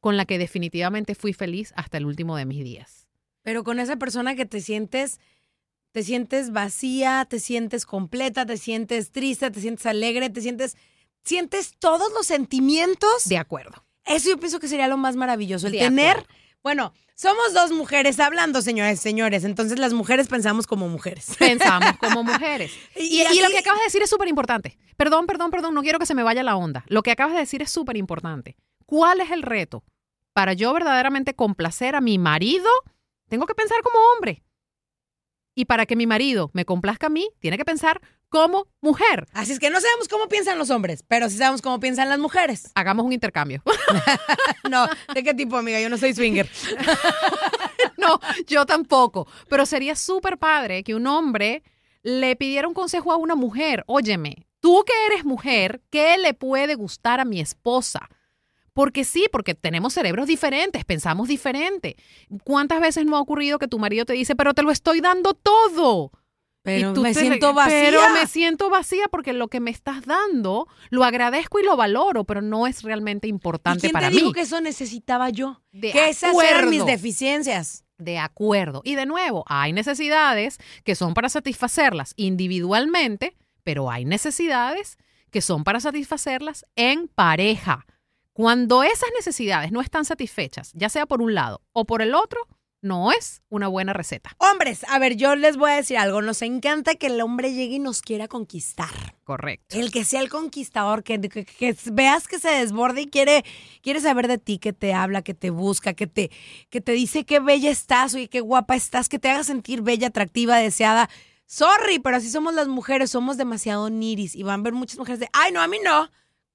con 0.00 0.16
la 0.16 0.24
que 0.24 0.38
definitivamente 0.38 1.14
fui 1.14 1.34
feliz 1.34 1.74
hasta 1.76 1.98
el 1.98 2.06
último 2.06 2.38
de 2.38 2.46
mis 2.46 2.64
días. 2.64 3.06
Pero 3.42 3.64
con 3.64 3.80
esa 3.80 3.96
persona 3.96 4.34
que 4.34 4.46
te 4.46 4.62
sientes, 4.62 5.20
te 5.92 6.02
sientes 6.02 6.52
vacía, 6.52 7.26
te 7.28 7.38
sientes 7.38 7.86
completa, 7.86 8.44
te 8.46 8.56
sientes 8.56 9.12
triste, 9.12 9.50
te 9.50 9.60
sientes 9.60 9.86
alegre, 9.86 10.30
te 10.30 10.40
sientes 10.40 10.76
sientes 11.24 11.74
todos 11.78 12.12
los 12.12 12.26
sentimientos. 12.26 13.24
De 13.26 13.38
acuerdo. 13.38 13.84
Eso 14.04 14.30
yo 14.30 14.38
pienso 14.38 14.58
que 14.58 14.68
sería 14.68 14.88
lo 14.88 14.96
más 14.96 15.14
maravilloso, 15.16 15.68
el 15.68 15.74
De 15.74 15.78
tener, 15.78 16.10
acuerdo. 16.18 16.34
bueno, 16.62 16.92
somos 17.14 17.54
dos 17.54 17.70
mujeres 17.70 18.18
hablando, 18.18 18.62
señores, 18.62 18.98
señores, 18.98 19.44
entonces 19.44 19.78
las 19.78 19.92
mujeres 19.92 20.26
pensamos 20.26 20.66
como 20.66 20.88
mujeres. 20.88 21.36
Pensamos 21.38 21.96
como 21.98 22.24
mujeres. 22.24 22.72
Y 22.96 23.20
Y, 23.22 23.38
y 23.38 23.40
lo 23.40 23.48
que 23.50 23.58
acabas 23.58 23.78
de 23.80 23.84
decir 23.84 24.02
es 24.02 24.10
súper 24.10 24.26
importante. 24.28 24.76
Perdón, 24.96 25.26
perdón, 25.26 25.50
perdón, 25.52 25.74
no 25.74 25.82
quiero 25.82 26.00
que 26.00 26.06
se 26.06 26.14
me 26.14 26.24
vaya 26.24 26.42
la 26.42 26.56
onda. 26.56 26.84
Lo 26.88 27.02
que 27.02 27.12
acabas 27.12 27.34
de 27.34 27.40
decir 27.40 27.62
es 27.62 27.70
súper 27.70 27.96
importante. 27.96 28.56
¿Cuál 28.86 29.20
es 29.20 29.30
el 29.30 29.42
reto? 29.42 29.84
Para 30.32 30.54
yo 30.54 30.72
verdaderamente 30.72 31.34
complacer 31.34 31.94
a 31.94 32.00
mi 32.00 32.18
marido, 32.18 32.68
tengo 33.28 33.46
que 33.46 33.54
pensar 33.54 33.80
como 33.82 33.98
hombre. 34.16 34.42
Y 35.54 35.66
para 35.66 35.86
que 35.86 35.96
mi 35.96 36.06
marido 36.06 36.50
me 36.54 36.64
complazca 36.64 37.08
a 37.08 37.10
mí, 37.10 37.28
tiene 37.40 37.58
que 37.58 37.64
pensar 37.64 38.00
como 38.32 38.66
mujer. 38.80 39.26
Así 39.34 39.52
es 39.52 39.58
que 39.58 39.68
no 39.68 39.80
sabemos 39.80 40.08
cómo 40.08 40.26
piensan 40.26 40.58
los 40.58 40.70
hombres, 40.70 41.04
pero 41.06 41.28
sí 41.28 41.36
sabemos 41.36 41.60
cómo 41.60 41.78
piensan 41.78 42.08
las 42.08 42.18
mujeres. 42.18 42.72
Hagamos 42.74 43.04
un 43.04 43.12
intercambio. 43.12 43.62
No, 44.70 44.86
¿de 45.12 45.22
qué 45.22 45.34
tipo, 45.34 45.56
amiga? 45.56 45.80
Yo 45.80 45.90
no 45.90 45.98
soy 45.98 46.14
swinger. 46.14 46.48
no, 47.98 48.18
yo 48.46 48.64
tampoco. 48.64 49.26
Pero 49.48 49.66
sería 49.66 49.96
súper 49.96 50.38
padre 50.38 50.82
que 50.82 50.94
un 50.94 51.06
hombre 51.06 51.62
le 52.02 52.36
pidiera 52.36 52.66
un 52.68 52.72
consejo 52.72 53.12
a 53.12 53.16
una 53.16 53.34
mujer. 53.34 53.84
Óyeme, 53.86 54.46
tú 54.60 54.82
que 54.86 54.94
eres 55.06 55.26
mujer, 55.26 55.82
¿qué 55.90 56.16
le 56.16 56.32
puede 56.32 56.74
gustar 56.74 57.20
a 57.20 57.26
mi 57.26 57.40
esposa? 57.40 58.08
Porque 58.74 59.04
sí, 59.04 59.26
porque 59.30 59.54
tenemos 59.54 59.92
cerebros 59.92 60.26
diferentes, 60.26 60.84
pensamos 60.84 61.28
diferente. 61.28 61.96
¿Cuántas 62.44 62.80
veces 62.80 63.04
no 63.04 63.16
ha 63.16 63.20
ocurrido 63.20 63.58
que 63.58 63.68
tu 63.68 63.78
marido 63.78 64.04
te 64.06 64.14
dice, 64.14 64.34
pero 64.34 64.54
te 64.54 64.62
lo 64.62 64.70
estoy 64.70 65.00
dando 65.00 65.34
todo? 65.34 66.10
Pero 66.64 66.92
Y 66.92 66.94
tú 66.94 67.02
me 67.02 67.12
te- 67.12 67.20
siento 67.20 67.52
vacía. 67.54 67.80
Pero 67.84 68.00
me 68.14 68.26
siento 68.28 68.70
vacía 68.70 69.08
porque 69.10 69.32
lo 69.32 69.48
que 69.48 69.58
me 69.58 69.72
estás 69.72 70.04
dando 70.06 70.68
lo 70.90 71.02
agradezco 71.04 71.58
y 71.58 71.64
lo 71.64 71.76
valoro, 71.76 72.22
pero 72.24 72.40
no 72.40 72.68
es 72.68 72.82
realmente 72.82 73.26
¿Y 73.26 73.30
importante 73.30 73.80
quién 73.80 73.92
para 73.92 74.08
te 74.10 74.14
dijo 74.14 74.28
mí. 74.28 74.32
que 74.32 74.42
eso 74.42 74.60
necesitaba 74.60 75.28
yo? 75.30 75.60
De 75.72 75.90
que 75.90 76.08
esas 76.08 76.32
eran 76.42 76.70
mis 76.70 76.86
deficiencias. 76.86 77.84
De 77.98 78.18
acuerdo. 78.18 78.80
Y 78.84 78.94
de 78.94 79.06
nuevo, 79.06 79.44
hay 79.48 79.72
necesidades 79.72 80.58
que 80.84 80.94
son 80.94 81.14
para 81.14 81.28
satisfacerlas 81.28 82.14
individualmente, 82.16 83.36
pero 83.64 83.90
hay 83.90 84.04
necesidades 84.04 84.98
que 85.30 85.40
son 85.40 85.64
para 85.64 85.80
satisfacerlas 85.80 86.64
en 86.76 87.08
pareja. 87.08 87.86
Cuando 88.32 88.82
esas 88.82 89.10
necesidades 89.16 89.72
no 89.72 89.80
están 89.80 90.04
satisfechas, 90.04 90.72
ya 90.74 90.88
sea 90.88 91.06
por 91.06 91.20
un 91.20 91.34
lado 91.34 91.60
o 91.72 91.84
por 91.84 92.00
el 92.02 92.14
otro, 92.14 92.40
no 92.80 93.12
es 93.12 93.42
una 93.48 93.68
buena 93.68 93.92
receta. 93.92 94.34
Hombres, 94.38 94.84
a 94.88 94.98
ver, 94.98 95.14
yo 95.16 95.36
les 95.36 95.56
voy 95.56 95.70
a 95.70 95.74
decir 95.76 95.98
algo. 95.98 96.20
Nos 96.22 96.42
encanta 96.42 96.94
que 96.96 97.06
el 97.08 97.20
hombre 97.20 97.52
llegue 97.52 97.76
y 97.76 97.78
nos 97.78 98.00
quiera 98.02 98.26
conquistar. 98.28 98.88
Correcto. 99.22 99.78
El 99.78 99.92
que 99.92 100.04
sea 100.04 100.20
el 100.20 100.28
conquistador, 100.30 101.04
que, 101.04 101.20
que- 101.20 101.44
que 101.44 101.76
veas 101.92 102.26
que 102.26 102.40
se 102.40 102.48
desborde 102.48 103.02
y 103.02 103.06
quiere, 103.06 103.44
quiere 103.82 104.00
saber 104.00 104.26
de 104.26 104.38
ti, 104.38 104.58
que 104.58 104.72
te 104.72 104.94
habla, 104.94 105.22
que 105.22 105.34
te 105.34 105.50
busca, 105.50 105.92
que 105.92 106.08
te, 106.08 106.30
que 106.70 106.80
te 106.80 106.92
dice 106.92 107.24
qué 107.24 107.38
bella 107.38 107.70
estás, 107.70 108.14
oye, 108.14 108.28
qué 108.28 108.40
guapa 108.40 108.74
estás, 108.74 109.08
que 109.08 109.18
te 109.20 109.30
haga 109.30 109.44
sentir 109.44 109.82
bella, 109.82 110.08
atractiva, 110.08 110.56
deseada. 110.56 111.08
Sorry, 111.46 111.98
pero 112.00 112.16
así 112.16 112.30
somos 112.30 112.54
las 112.54 112.66
mujeres, 112.66 113.10
somos 113.10 113.36
demasiado 113.36 113.90
niris 113.90 114.34
y 114.34 114.42
van 114.42 114.60
a 114.60 114.62
ver 114.64 114.72
muchas 114.72 114.98
mujeres 114.98 115.20
de, 115.20 115.28
ay, 115.34 115.52
no, 115.52 115.60
a 115.60 115.68
mí 115.68 115.76
no. 115.84 116.10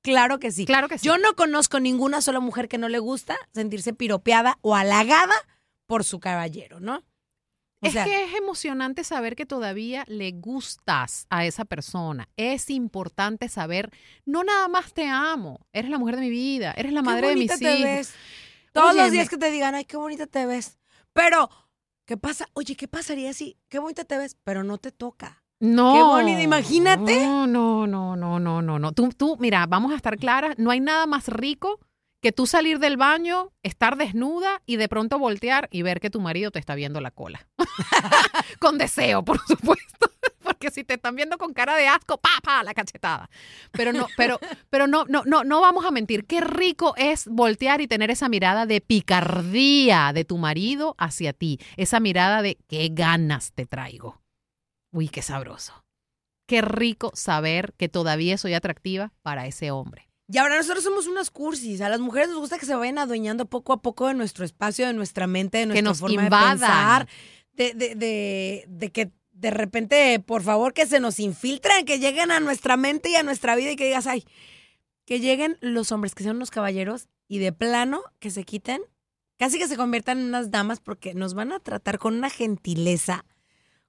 Claro 0.07 0.39
que 0.39 0.51
sí. 0.51 0.65
Claro 0.65 0.87
que 0.87 0.97
sí. 0.97 1.05
Yo 1.05 1.17
no 1.17 1.35
conozco 1.35 1.79
ninguna 1.79 2.21
sola 2.21 2.39
mujer 2.39 2.69
que 2.69 2.77
no 2.77 2.87
le 2.87 2.99
gusta 2.99 3.37
sentirse 3.53 3.93
piropeada 3.93 4.57
o 4.61 4.75
halagada 4.75 5.35
por 5.85 6.03
su 6.03 6.19
caballero, 6.19 6.79
¿no? 6.79 7.03
O 7.81 7.87
es 7.87 7.93
sea, 7.93 8.05
que 8.05 8.23
es 8.23 8.33
emocionante 8.33 9.03
saber 9.03 9.35
que 9.35 9.45
todavía 9.45 10.03
le 10.07 10.31
gustas 10.31 11.27
a 11.29 11.45
esa 11.45 11.65
persona. 11.65 12.27
Es 12.35 12.69
importante 12.69 13.49
saber, 13.49 13.91
no 14.25 14.43
nada 14.43 14.67
más 14.67 14.93
te 14.93 15.07
amo, 15.07 15.59
eres 15.73 15.91
la 15.91 15.99
mujer 15.99 16.15
de 16.15 16.21
mi 16.21 16.29
vida, 16.29 16.73
eres 16.75 16.93
la 16.93 17.01
qué 17.01 17.05
madre 17.05 17.27
de 17.29 17.35
mis 17.35 17.59
te 17.59 17.71
hijos. 17.71 17.83
ves. 17.83 18.13
Todos 18.71 18.95
los 18.95 19.11
días 19.11 19.29
que 19.29 19.37
te 19.37 19.51
digan, 19.51 19.75
ay, 19.75 19.85
qué 19.85 19.97
bonita 19.97 20.25
te 20.25 20.45
ves. 20.45 20.79
Pero, 21.13 21.49
¿qué 22.05 22.17
pasa? 22.17 22.47
Oye, 22.53 22.75
¿qué 22.75 22.87
pasaría 22.87 23.33
si, 23.33 23.57
qué 23.69 23.79
bonita 23.79 24.05
te 24.05 24.17
ves, 24.17 24.37
pero 24.43 24.63
no 24.63 24.77
te 24.77 24.91
toca? 24.91 25.43
No. 25.59 25.93
Qué 25.93 26.03
bonito, 26.03 26.41
imagínate. 26.41 27.25
No, 27.25 27.47
no, 27.47 27.87
no, 27.87 28.15
no, 28.15 28.39
no, 28.39 28.61
no, 28.61 28.79
no. 28.79 28.91
Tú, 28.91 29.09
tú, 29.09 29.37
mira, 29.39 29.65
vamos 29.65 29.91
a 29.91 29.95
estar 29.95 30.17
claras, 30.17 30.55
no 30.57 30.71
hay 30.71 30.79
nada 30.79 31.05
más 31.07 31.27
rico 31.27 31.79
que 32.21 32.31
tú 32.31 32.47
salir 32.47 32.79
del 32.79 32.97
baño, 32.97 33.51
estar 33.63 33.95
desnuda 33.95 34.61
y 34.65 34.77
de 34.77 34.89
pronto 34.89 35.19
voltear 35.19 35.67
y 35.71 35.81
ver 35.81 35.99
que 35.99 36.09
tu 36.09 36.19
marido 36.19 36.51
te 36.51 36.59
está 36.59 36.75
viendo 36.75 37.01
la 37.01 37.11
cola. 37.11 37.47
con 38.59 38.77
deseo, 38.77 39.23
por 39.23 39.39
supuesto. 39.45 40.11
Porque 40.43 40.71
si 40.71 40.83
te 40.83 40.95
están 40.95 41.15
viendo 41.15 41.37
con 41.37 41.53
cara 41.53 41.75
de 41.75 41.87
asco, 41.87 42.17
pa, 42.17 42.29
pa, 42.41 42.63
la 42.63 42.73
cachetada. 42.73 43.29
Pero 43.71 43.91
no, 43.91 44.07
pero, 44.15 44.39
pero 44.69 44.87
no, 44.87 45.05
no, 45.07 45.23
no, 45.25 45.43
no 45.43 45.61
vamos 45.61 45.85
a 45.85 45.91
mentir. 45.91 46.25
Qué 46.25 46.39
rico 46.41 46.93
es 46.95 47.27
voltear 47.27 47.81
y 47.81 47.87
tener 47.87 48.11
esa 48.11 48.29
mirada 48.29 48.65
de 48.65 48.79
picardía 48.79 50.11
de 50.13 50.23
tu 50.23 50.37
marido 50.37 50.95
hacia 50.97 51.33
ti. 51.33 51.59
Esa 51.75 51.99
mirada 51.99 52.41
de 52.41 52.57
qué 52.67 52.89
ganas 52.91 53.51
te 53.51 53.65
traigo. 53.65 54.21
Uy, 54.91 55.10
qué 55.10 55.21
sabroso. 55.21 55.84
Qué 56.47 56.62
rico 56.62 57.12
saber 57.13 57.73
que 57.78 57.89
todavía 57.89 58.38
soy 58.38 58.54
atractiva 58.54 59.13
para 59.21 59.47
ese 59.47 59.71
hombre. 59.71 60.10
Y 60.30 60.38
ahora 60.38 60.58
nosotros 60.58 60.84
somos 60.84 61.08
unas 61.08 61.30
cursis. 61.30 61.82
A 61.82 61.89
las 61.89 62.00
mujeres 62.00 62.30
nos 62.30 62.39
gusta 62.39 62.58
que 62.58 62.65
se 62.65 62.76
vayan 62.76 62.97
adueñando 62.97 63.45
poco 63.45 63.73
a 63.73 63.82
poco 63.82 64.08
de 64.08 64.13
nuestro 64.13 64.43
espacio, 64.45 64.88
de 64.88 64.93
nuestra 64.93 65.28
mente, 65.28 65.60
de 65.60 65.65
nuestra 65.67 65.89
nos 65.89 66.00
forma 66.00 66.23
invadan. 66.23 66.58
de 66.58 66.65
pensar. 66.65 67.08
De, 67.54 67.73
de, 67.73 67.95
de, 67.95 68.65
de 68.67 68.91
que 68.91 69.12
de 69.32 69.52
repente, 69.52 70.19
por 70.19 70.41
favor, 70.41 70.73
que 70.73 70.86
se 70.86 71.00
nos 71.00 71.19
infiltren, 71.19 71.86
que 71.86 72.00
lleguen 72.00 72.32
a 72.32 72.39
nuestra 72.39 72.76
mente 72.76 73.10
y 73.10 73.15
a 73.15 73.23
nuestra 73.23 73.56
vida 73.56 73.71
y 73.71 73.76
que 73.76 73.86
digas, 73.86 74.08
ay, 74.08 74.26
que 75.06 75.19
lleguen 75.19 75.58
los 75.62 75.91
hombres, 75.91 76.15
que 76.15 76.23
sean 76.23 76.36
unos 76.38 76.52
caballeros 76.52 77.08
y 77.28 77.38
de 77.39 77.54
plano 77.54 78.02
que 78.19 78.32
se 78.32 78.43
quiten, 78.43 78.82
casi 79.38 79.60
que 79.60 79.67
se 79.67 79.78
conviertan 79.78 80.19
en 80.19 80.26
unas 80.26 80.50
damas 80.50 80.80
porque 80.80 81.13
nos 81.13 81.34
van 81.34 81.52
a 81.52 81.60
tratar 81.60 82.00
con 82.00 82.15
una 82.15 82.30
gentileza, 82.30 83.26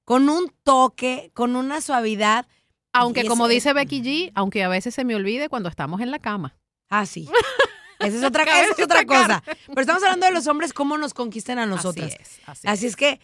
con 0.09 0.31
un 0.31 0.51
toque, 0.63 1.31
con 1.35 1.55
una 1.55 1.83
suavidad. 1.83 2.47
Aunque 2.95 3.27
como 3.27 3.47
dice 3.47 3.75
Becky 3.75 4.01
G, 4.03 4.33
aunque 4.35 4.65
a 4.65 4.69
veces 4.69 4.95
se 4.95 5.05
me 5.05 5.15
olvide 5.15 5.51
cuando 5.51 5.69
estamos 5.69 6.01
en 6.01 6.11
la 6.11 6.19
cama. 6.19 6.57
Ah, 6.89 7.05
sí. 7.05 7.29
Esa 8.01 8.17
es 8.17 8.25
otra, 8.25 8.45
esa 8.45 8.73
es 8.73 8.83
otra 8.83 9.05
cosa. 9.05 9.43
Pero 9.67 9.81
estamos 9.83 10.03
hablando 10.05 10.25
de 10.25 10.33
los 10.33 10.47
hombres, 10.47 10.73
cómo 10.73 10.97
nos 10.97 11.13
conquistan 11.13 11.59
a 11.59 11.67
nosotras. 11.67 12.15
Así 12.15 12.23
es. 12.23 12.41
Así, 12.49 12.69
Así 12.69 12.87
es 12.87 12.97
que 12.97 13.21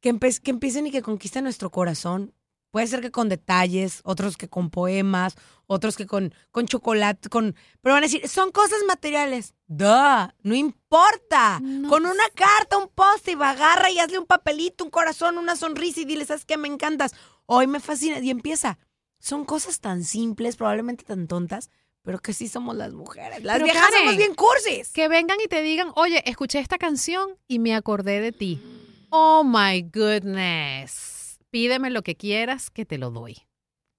que, 0.00 0.12
empe- 0.12 0.40
que 0.40 0.50
empiecen 0.50 0.88
y 0.88 0.90
que 0.90 1.02
conquisten 1.02 1.44
nuestro 1.44 1.70
corazón. 1.70 2.34
Puede 2.72 2.86
ser 2.86 3.02
que 3.02 3.10
con 3.10 3.28
detalles, 3.28 4.00
otros 4.02 4.38
que 4.38 4.48
con 4.48 4.70
poemas, 4.70 5.36
otros 5.66 5.94
que 5.94 6.06
con, 6.06 6.34
con 6.50 6.66
chocolate, 6.66 7.28
con... 7.28 7.54
Pero 7.82 7.92
van 7.92 8.02
a 8.02 8.06
decir, 8.06 8.26
son 8.26 8.50
cosas 8.50 8.78
materiales. 8.88 9.52
Duh, 9.66 10.32
no 10.42 10.54
importa. 10.54 11.60
No. 11.60 11.90
Con 11.90 12.06
una 12.06 12.24
carta, 12.34 12.78
un 12.78 12.88
post 12.88 13.28
y 13.28 13.32
agarra 13.32 13.90
y 13.90 13.98
hazle 13.98 14.18
un 14.18 14.24
papelito, 14.24 14.84
un 14.84 14.90
corazón, 14.90 15.36
una 15.36 15.54
sonrisa 15.54 16.00
y 16.00 16.06
dile, 16.06 16.24
¿sabes 16.24 16.46
qué? 16.46 16.56
Me 16.56 16.66
encantas. 16.66 17.12
Hoy 17.44 17.66
me 17.66 17.78
fascina. 17.78 18.20
Y 18.20 18.30
empieza. 18.30 18.78
Son 19.18 19.44
cosas 19.44 19.80
tan 19.80 20.02
simples, 20.02 20.56
probablemente 20.56 21.04
tan 21.04 21.28
tontas, 21.28 21.68
pero 22.00 22.20
que 22.20 22.32
sí 22.32 22.48
somos 22.48 22.74
las 22.74 22.94
mujeres. 22.94 23.44
Las 23.44 23.56
Pero, 23.56 23.66
viejas 23.66 23.82
Karen, 23.82 23.98
somos 23.98 24.16
bien 24.16 24.34
cursis. 24.34 24.88
Que 24.94 25.08
vengan 25.08 25.36
y 25.44 25.46
te 25.46 25.60
digan, 25.60 25.92
oye, 25.94 26.22
escuché 26.26 26.58
esta 26.58 26.78
canción 26.78 27.36
y 27.46 27.58
me 27.58 27.74
acordé 27.74 28.22
de 28.22 28.32
ti. 28.32 28.62
Oh 29.10 29.44
my 29.44 29.82
goodness. 29.82 31.21
Pídeme 31.52 31.90
lo 31.90 32.00
que 32.00 32.16
quieras 32.16 32.70
que 32.70 32.86
te 32.86 32.96
lo 32.96 33.10
doy. 33.10 33.36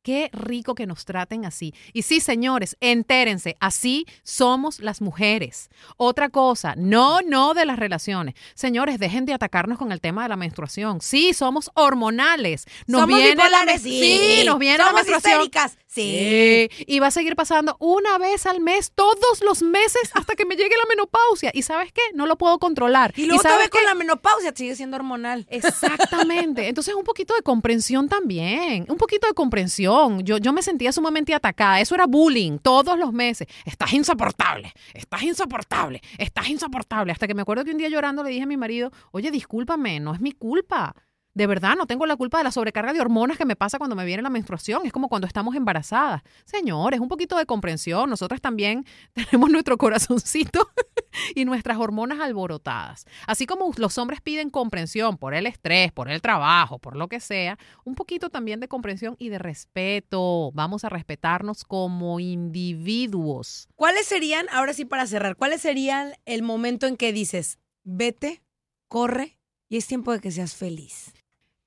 Qué 0.04 0.30
rico 0.34 0.76
que 0.76 0.86
nos 0.86 1.06
traten 1.06 1.46
así. 1.46 1.74
Y 1.94 2.02
sí, 2.02 2.20
señores, 2.20 2.76
entérense, 2.82 3.56
así 3.62 4.06
somos 4.24 4.80
las 4.80 5.00
mujeres. 5.02 5.70
Otra 5.96 6.28
cosa, 6.28 6.74
no, 6.78 7.22
no 7.22 7.54
de 7.54 7.66
las 7.66 7.80
relaciones. 7.80 8.36
Señores, 8.54 9.00
dejen 9.00 9.26
de 9.26 9.34
atacarnos 9.34 9.78
con 9.78 9.94
el 9.94 10.02
tema 10.02 10.24
de 10.24 10.30
la 10.30 10.36
menstruación. 10.36 11.00
Sí, 11.00 11.34
somos 11.34 11.72
hormonales. 11.76 12.66
Nos 12.86 13.00
somos 13.02 13.18
viene 13.18 13.36
la 13.36 13.44
bipolares, 13.46 13.84
men- 13.84 13.92
sí, 13.94 14.42
nos 14.46 14.60
viene 14.60 14.78
la 14.78 14.84
somos 14.88 14.96
menstruación. 15.06 15.34
histéricas, 15.44 15.78
sí. 15.88 16.68
Sí, 16.74 16.86
y 16.88 17.00
va 17.00 17.08
a 17.08 17.12
seguir 17.12 17.36
pasando 17.38 17.78
una 17.80 18.18
vez 18.18 18.46
al 18.46 18.60
mes, 18.60 18.92
todos 18.94 19.42
los 19.42 19.62
meses, 19.62 20.10
hasta 20.16 20.36
que 20.36 20.46
me 20.46 20.56
llegue 20.56 20.76
la 20.76 20.86
menopausia. 20.90 21.50
¿Y 21.54 21.62
sabes 21.62 21.94
qué? 21.94 22.02
No 22.14 22.26
lo 22.26 22.38
puedo 22.38 22.60
controlar. 22.60 23.14
Y 23.16 23.26
luego 23.26 23.42
sabes 23.42 23.70
todavía 23.70 23.70
con 23.70 23.86
la 23.86 23.94
menopausia 23.96 24.52
sigue 24.54 24.76
siendo 24.76 24.98
hormonal. 24.98 25.48
Exactamente. 25.50 26.68
Entonces, 26.68 26.94
un 26.96 27.04
poquito 27.06 27.34
de 27.36 27.42
comprensión 27.42 28.10
también. 28.10 28.86
Un 28.90 28.98
poquito 28.98 29.28
de 29.28 29.34
comprensión. 29.34 29.93
Yo, 30.24 30.38
yo 30.38 30.54
me 30.54 30.62
sentía 30.62 30.92
sumamente 30.92 31.34
atacada. 31.34 31.80
Eso 31.80 31.96
era 31.96 32.06
bullying 32.06 32.58
todos 32.58 32.98
los 32.98 33.14
meses. 33.14 33.48
Estás 33.66 33.94
insoportable, 33.94 34.74
estás 34.94 35.24
insoportable, 35.24 36.02
estás 36.18 36.50
insoportable. 36.50 37.12
Hasta 37.12 37.28
que 37.28 37.34
me 37.34 37.42
acuerdo 37.42 37.64
que 37.64 37.72
un 37.72 37.78
día 37.78 37.90
llorando 37.90 38.24
le 38.24 38.30
dije 38.30 38.44
a 38.44 38.48
mi 38.48 38.58
marido, 38.58 38.92
oye, 39.12 39.32
discúlpame, 39.32 40.00
no 40.00 40.14
es 40.14 40.22
mi 40.22 40.32
culpa. 40.32 40.96
De 41.36 41.48
verdad, 41.48 41.76
no 41.76 41.88
tengo 41.88 42.06
la 42.06 42.16
culpa 42.16 42.38
de 42.38 42.44
la 42.44 42.52
sobrecarga 42.52 42.94
de 42.94 43.02
hormonas 43.02 43.38
que 43.38 43.46
me 43.46 43.56
pasa 43.56 43.80
cuando 43.80 43.96
me 43.96 44.06
viene 44.06 44.22
la 44.22 44.30
menstruación. 44.30 44.86
Es 44.86 44.92
como 44.92 45.10
cuando 45.10 45.26
estamos 45.26 45.56
embarazadas. 45.56 46.22
Señores, 46.46 47.00
un 47.00 47.08
poquito 47.08 47.38
de 47.38 47.46
comprensión. 47.48 48.10
Nosotras 48.10 48.40
también 48.40 48.86
tenemos 49.14 49.50
nuestro 49.50 49.78
corazoncito 49.78 50.70
y 51.36 51.46
nuestras 51.46 51.78
hormonas 51.78 52.20
alborotadas. 52.20 53.06
Así 53.28 53.46
como 53.46 53.72
los 53.78 53.98
hombres 53.98 54.22
piden 54.22 54.50
comprensión 54.50 55.18
por 55.18 55.34
el 55.34 55.46
estrés, 55.48 55.92
por 55.92 56.10
el 56.10 56.22
trabajo, 56.22 56.80
por 56.80 56.96
lo 56.96 57.08
que 57.08 57.20
sea, 57.20 57.58
un 57.86 57.96
poquito 57.96 58.30
también 58.30 58.60
de 58.60 58.68
comprensión 58.68 59.16
y 59.20 59.30
de 59.30 59.40
respeto. 59.40 60.52
Vamos 60.54 60.84
a 60.84 60.90
respetarnos 60.90 61.64
como 61.64 62.20
individuos. 62.20 63.68
¿Cuáles 63.76 64.06
serían, 64.06 64.48
ahora 64.52 64.74
sí 64.74 64.86
para 64.86 65.08
cerrar, 65.08 65.36
cuáles 65.36 65.62
serían 65.62 66.14
el 66.26 66.44
momento 66.44 66.88
en 66.88 66.98
que 66.98 67.14
dices, 67.14 67.60
vete, 67.84 68.42
corre 68.88 69.38
y 69.70 69.78
es 69.78 69.88
tiempo 69.88 70.12
de 70.12 70.20
que 70.20 70.32
seas 70.32 70.56
feliz? 70.56 71.14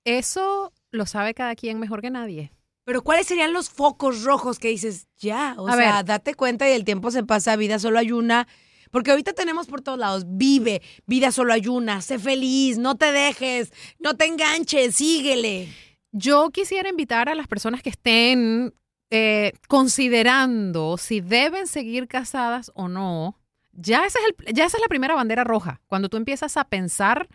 Eso 0.05 0.73
lo 0.91 1.07
sabe 1.07 1.35
cada 1.35 1.55
quien 1.57 1.81
mejor 1.81 2.01
que 2.01 2.11
nadie. 2.11 2.53
Pero 2.85 3.03
¿cuáles 3.03 3.27
serían 3.27 3.53
los 3.53 3.69
focos 3.69 4.23
rojos 4.23 4.61
que 4.61 4.69
dices, 4.69 5.09
ya, 5.17 5.57
o 5.59 5.67
A 5.67 5.73
sea, 5.75 5.97
ver. 5.97 6.05
date 6.05 6.35
cuenta 6.35 6.69
y 6.69 6.73
el 6.73 6.85
tiempo 6.85 7.11
se 7.11 7.25
pasa, 7.25 7.57
vida 7.57 7.81
solo 7.81 7.99
hay 7.99 8.13
una? 8.13 8.47
Porque 8.91 9.11
ahorita 9.11 9.33
tenemos 9.33 9.67
por 9.67 9.81
todos 9.81 9.99
lados, 9.99 10.25
vive, 10.27 10.83
vida 11.07 11.33
solo 11.33 11.53
hay 11.53 11.67
una, 11.69 12.01
sé 12.01 12.19
feliz, 12.19 12.79
no 12.79 12.97
te 12.97 13.13
dejes, 13.13 13.73
no 13.99 14.15
te 14.15 14.27
enganches, 14.27 14.97
síguele. 14.97 15.69
Yo 16.13 16.51
quisiera 16.51 16.89
invitar 16.89 17.29
a 17.29 17.35
las 17.35 17.47
personas 17.47 17.83
que 17.83 17.91
estén 17.91 18.75
eh, 19.11 19.53
considerando 19.69 20.97
si 20.97 21.21
deben 21.21 21.67
seguir 21.67 22.09
casadas 22.09 22.73
o 22.75 22.89
no. 22.89 23.39
Ya, 23.73 24.07
ese 24.07 24.19
es 24.19 24.55
ya 24.55 24.65
esa 24.65 24.79
es 24.79 24.81
la 24.81 24.89
primera 24.89 25.15
bandera 25.15 25.45
roja. 25.45 25.83
Cuando 25.87 26.09
tú 26.09 26.17
empiezas 26.17 26.57
a 26.57 26.65
pensar, 26.65 27.29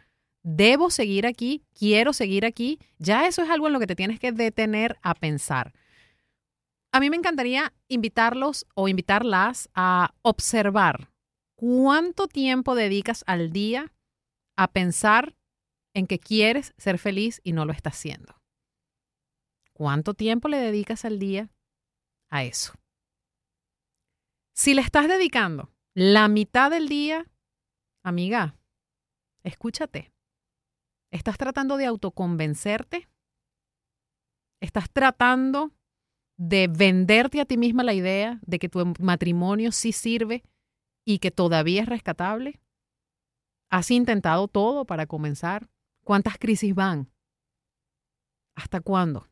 debo 0.44 0.90
seguir 0.90 1.28
aquí, 1.28 1.64
quiero 1.78 2.14
seguir 2.14 2.46
aquí, 2.46 2.80
ya 2.98 3.28
eso 3.28 3.44
es 3.44 3.50
algo 3.50 3.68
en 3.68 3.74
lo 3.74 3.80
que 3.80 3.88
te 3.88 3.96
tienes 3.96 4.20
que 4.20 4.32
detener 4.32 4.98
a 5.04 5.14
pensar. 5.14 5.74
A 6.92 7.00
mí 7.00 7.10
me 7.10 7.16
encantaría 7.18 7.72
invitarlos 7.88 8.66
o 8.74 8.88
invitarlas 8.88 9.70
a 9.76 10.14
observar 10.24 11.11
cuánto 11.62 12.28
tiempo 12.28 12.74
dedicas 12.74 13.24
al 13.28 13.52
día 13.52 13.94
a 14.58 14.72
pensar 14.72 15.38
en 15.94 16.08
que 16.08 16.18
quieres 16.18 16.74
ser 16.78 16.98
feliz 16.98 17.40
y 17.44 17.54
no 17.54 17.66
lo 17.66 17.72
estás 17.72 17.94
haciendo. 17.94 18.36
¿Cuánto 19.74 20.16
tiempo 20.16 20.48
le 20.48 20.58
dedicas 20.58 21.06
al 21.06 21.20
día 21.20 21.52
a 22.32 22.44
eso? 22.44 22.74
Si 24.56 24.74
le 24.74 24.82
estás 24.82 25.08
dedicando 25.08 25.72
la 25.94 26.28
mitad 26.30 26.72
del 26.72 26.90
día, 26.90 27.28
amiga, 28.04 28.56
escúchate. 29.44 30.12
¿Estás 31.12 31.38
tratando 31.38 31.78
de 31.78 31.86
autoconvencerte? 31.86 33.08
¿Estás 34.62 34.90
tratando 34.90 35.72
de 36.38 36.68
venderte 36.68 37.40
a 37.40 37.46
ti 37.46 37.58
misma 37.58 37.84
la 37.84 37.94
idea 37.94 38.40
de 38.48 38.58
que 38.58 38.70
tu 38.70 38.94
matrimonio 39.00 39.72
sí 39.72 39.92
sirve 39.92 40.44
y 41.06 41.20
que 41.20 41.32
todavía 41.32 41.82
es 41.82 41.90
rescatable? 41.90 42.60
¿Has 43.70 43.90
intentado 43.92 44.48
todo 44.48 44.86
para 44.86 45.06
comenzar? 45.06 45.70
¿Cuántas 46.04 46.38
crisis 46.38 46.76
van? 46.76 47.10
¿Hasta 48.56 48.82
cuándo? 48.82 49.28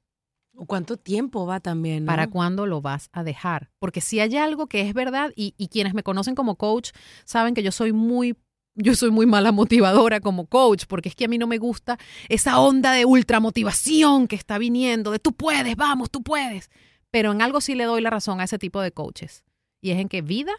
¿O 0.56 0.66
cuánto 0.66 0.98
tiempo 0.98 1.46
va 1.46 1.60
también? 1.60 2.06
¿no? 2.06 2.08
¿Para 2.08 2.28
cuándo 2.28 2.66
lo 2.66 2.82
vas 2.82 3.10
a 3.12 3.24
dejar? 3.24 3.70
Porque 3.80 4.02
si 4.02 4.20
hay 4.20 4.36
algo 4.38 4.68
que 4.68 4.82
es 4.82 4.94
verdad, 4.94 5.32
y, 5.36 5.54
y 5.58 5.68
quienes 5.68 5.94
me 5.94 6.04
conocen 6.04 6.36
como 6.36 6.56
coach 6.56 6.92
saben 7.26 7.54
que 7.54 7.64
yo 7.64 7.72
soy 7.72 7.94
muy, 7.94 8.38
yo 8.76 8.96
soy 8.96 9.12
muy 9.12 9.26
mala 9.26 9.52
motivadora 9.52 10.20
como 10.20 10.48
coach, 10.48 10.86
porque 10.88 11.10
es 11.10 11.16
que 11.16 11.26
a 11.26 11.28
mí 11.28 11.38
no 11.38 11.48
me 11.48 11.58
gusta 11.58 11.98
esa 12.30 12.60
onda 12.60 12.92
de 12.94 13.06
ultramotivación 13.06 14.28
que 14.28 14.36
está 14.36 14.58
viniendo, 14.58 15.12
de 15.12 15.20
tú 15.20 15.34
puedes, 15.34 15.76
vamos, 15.76 16.10
tú 16.12 16.24
puedes. 16.24 16.70
Pero 17.12 17.32
en 17.32 17.42
algo 17.42 17.62
sí 17.62 17.76
le 17.76 17.86
doy 17.86 18.02
la 18.02 18.10
razón 18.10 18.40
a 18.40 18.44
ese 18.44 18.60
tipo 18.60 18.82
de 18.82 18.92
coaches, 18.92 19.44
y 19.82 19.92
es 19.92 20.00
en 20.00 20.10
que 20.10 20.22
vida 20.22 20.54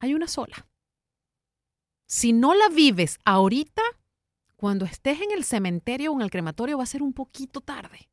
hay 0.00 0.14
una 0.14 0.26
sola. 0.26 0.66
Si 2.06 2.32
no 2.32 2.54
la 2.54 2.68
vives 2.68 3.18
ahorita, 3.24 3.82
cuando 4.56 4.84
estés 4.84 5.20
en 5.20 5.30
el 5.30 5.44
cementerio 5.44 6.12
o 6.12 6.16
en 6.16 6.22
el 6.22 6.30
crematorio 6.30 6.78
va 6.78 6.82
a 6.82 6.86
ser 6.86 7.02
un 7.02 7.12
poquito 7.12 7.60
tarde. 7.60 8.10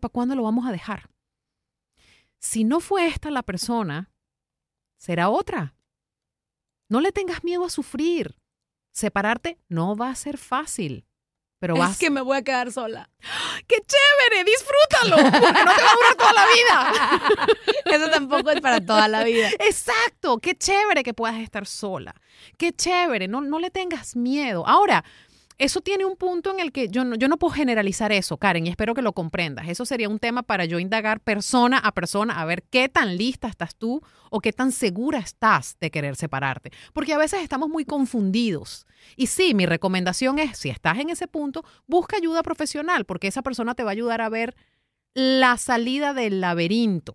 ¿para 0.00 0.12
cuándo 0.12 0.34
lo 0.34 0.42
vamos 0.42 0.66
a 0.66 0.72
dejar? 0.72 1.10
Si 2.38 2.64
no 2.64 2.80
fue 2.80 3.06
esta 3.06 3.30
la 3.30 3.42
persona, 3.42 4.10
será 4.96 5.28
otra. 5.28 5.76
No 6.88 7.00
le 7.00 7.12
tengas 7.12 7.44
miedo 7.44 7.64
a 7.64 7.70
sufrir. 7.70 8.36
Separarte 8.92 9.60
no 9.68 9.96
va 9.96 10.10
a 10.10 10.14
ser 10.14 10.38
fácil, 10.38 11.06
pero 11.58 11.82
Es 11.82 11.98
que 11.98 12.10
me 12.10 12.20
voy 12.20 12.36
a 12.36 12.42
quedar 12.42 12.70
sola. 12.70 13.08
¡Qué 13.66 13.76
chévere! 13.76 14.44
¡Disfrútalo! 14.44 15.16
Porque 15.40 15.64
no 15.64 15.74
te 15.74 15.82
va 15.82 15.90
a 15.90 15.94
durar 15.94 16.14
toda 16.16 16.32
la 16.34 16.46
vida. 16.54 17.46
Eso 17.86 18.10
tampoco 18.10 18.50
es 18.50 18.60
para 18.60 18.80
toda 18.80 19.08
la 19.08 19.24
vida. 19.24 19.48
Exacto, 19.60 20.38
qué 20.38 20.54
chévere 20.54 21.02
que 21.02 21.14
puedas 21.14 21.36
estar 21.36 21.66
sola. 21.66 22.14
Qué 22.58 22.72
chévere, 22.72 23.26
no, 23.26 23.40
no 23.40 23.58
le 23.58 23.70
tengas 23.70 24.16
miedo. 24.16 24.66
Ahora, 24.66 25.04
eso 25.58 25.80
tiene 25.80 26.04
un 26.04 26.16
punto 26.16 26.50
en 26.50 26.60
el 26.60 26.70
que 26.70 26.88
yo 26.88 27.04
no, 27.04 27.16
yo 27.16 27.28
no 27.28 27.38
puedo 27.38 27.54
generalizar 27.54 28.12
eso, 28.12 28.36
Karen, 28.36 28.66
y 28.66 28.70
espero 28.70 28.94
que 28.94 29.00
lo 29.00 29.12
comprendas. 29.12 29.68
Eso 29.68 29.86
sería 29.86 30.08
un 30.08 30.18
tema 30.18 30.42
para 30.42 30.66
yo 30.66 30.78
indagar 30.78 31.20
persona 31.20 31.78
a 31.78 31.92
persona 31.92 32.40
a 32.40 32.44
ver 32.44 32.62
qué 32.64 32.88
tan 32.88 33.16
lista 33.16 33.48
estás 33.48 33.74
tú 33.74 34.02
o 34.30 34.40
qué 34.40 34.52
tan 34.52 34.70
segura 34.70 35.18
estás 35.18 35.76
de 35.80 35.90
querer 35.90 36.16
separarte. 36.16 36.72
Porque 36.92 37.14
a 37.14 37.18
veces 37.18 37.42
estamos 37.42 37.70
muy 37.70 37.86
confundidos. 37.86 38.86
Y 39.16 39.28
sí, 39.28 39.54
mi 39.54 39.64
recomendación 39.64 40.38
es, 40.38 40.58
si 40.58 40.68
estás 40.68 40.98
en 40.98 41.08
ese 41.08 41.26
punto, 41.26 41.64
busca 41.86 42.18
ayuda 42.18 42.42
profesional, 42.42 43.06
porque 43.06 43.28
esa 43.28 43.42
persona 43.42 43.74
te 43.74 43.82
va 43.82 43.90
a 43.90 43.92
ayudar 43.92 44.20
a 44.20 44.28
ver 44.28 44.56
la 45.14 45.56
salida 45.56 46.12
del 46.12 46.42
laberinto. 46.42 47.14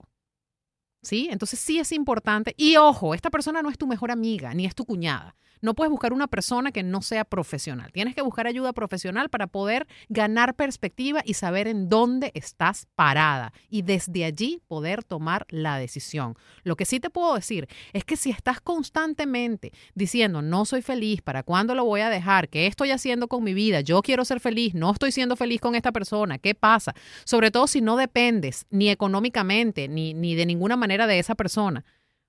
¿Sí? 1.02 1.30
Entonces 1.32 1.60
sí 1.60 1.80
es 1.80 1.92
importante. 1.92 2.54
Y 2.58 2.76
ojo, 2.78 3.14
esta 3.14 3.30
persona 3.30 3.62
no 3.62 3.70
es 3.70 3.78
tu 3.78 3.88
mejor 3.88 4.12
amiga, 4.12 4.54
ni 4.54 4.66
es 4.66 4.76
tu 4.76 4.86
cuñada. 4.86 5.36
No 5.62 5.76
puedes 5.76 5.92
buscar 5.92 6.12
una 6.12 6.28
persona 6.28 6.72
que 6.72 6.82
no 6.82 7.04
sea 7.04 7.24
profesional. 7.24 7.92
Tienes 7.92 8.16
que 8.16 8.24
buscar 8.24 8.48
ayuda 8.48 8.74
profesional 8.74 9.30
para 9.30 9.46
poder 9.46 9.88
ganar 10.10 10.56
perspectiva 10.56 11.22
y 11.24 11.36
saber 11.36 11.68
en 11.68 11.88
dónde 11.88 12.32
estás 12.34 12.88
parada 12.96 13.54
y 13.70 13.84
desde 13.84 14.26
allí 14.26 14.60
poder 14.68 15.04
tomar 15.04 15.46
la 15.50 15.78
decisión. 15.78 16.36
Lo 16.64 16.76
que 16.76 16.86
sí 16.86 17.00
te 17.00 17.12
puedo 17.12 17.36
decir 17.36 17.68
es 17.94 18.04
que 18.04 18.16
si 18.16 18.32
estás 18.32 18.60
constantemente 18.60 19.72
diciendo 19.94 20.42
no 20.42 20.66
soy 20.66 20.82
feliz, 20.82 21.22
¿para 21.22 21.44
cuándo 21.44 21.76
lo 21.76 21.86
voy 21.86 22.02
a 22.02 22.10
dejar? 22.10 22.50
¿Qué 22.50 22.66
estoy 22.66 22.90
haciendo 22.90 23.28
con 23.28 23.44
mi 23.44 23.54
vida? 23.54 23.82
Yo 23.82 24.02
quiero 24.02 24.26
ser 24.26 24.40
feliz, 24.40 24.74
no 24.74 24.92
estoy 24.92 25.12
siendo 25.12 25.36
feliz 25.36 25.62
con 25.62 25.76
esta 25.76 25.92
persona. 25.92 26.40
¿Qué 26.40 26.56
pasa? 26.56 26.96
Sobre 27.24 27.52
todo 27.52 27.68
si 27.68 27.82
no 27.82 27.98
dependes 27.98 28.66
ni 28.72 28.90
económicamente 28.90 29.88
ni, 29.88 30.16
ni 30.16 30.34
de 30.34 30.48
ninguna 30.48 30.76
manera 30.76 30.91
de 30.98 31.20
esa 31.20 31.36
persona. 31.36 31.86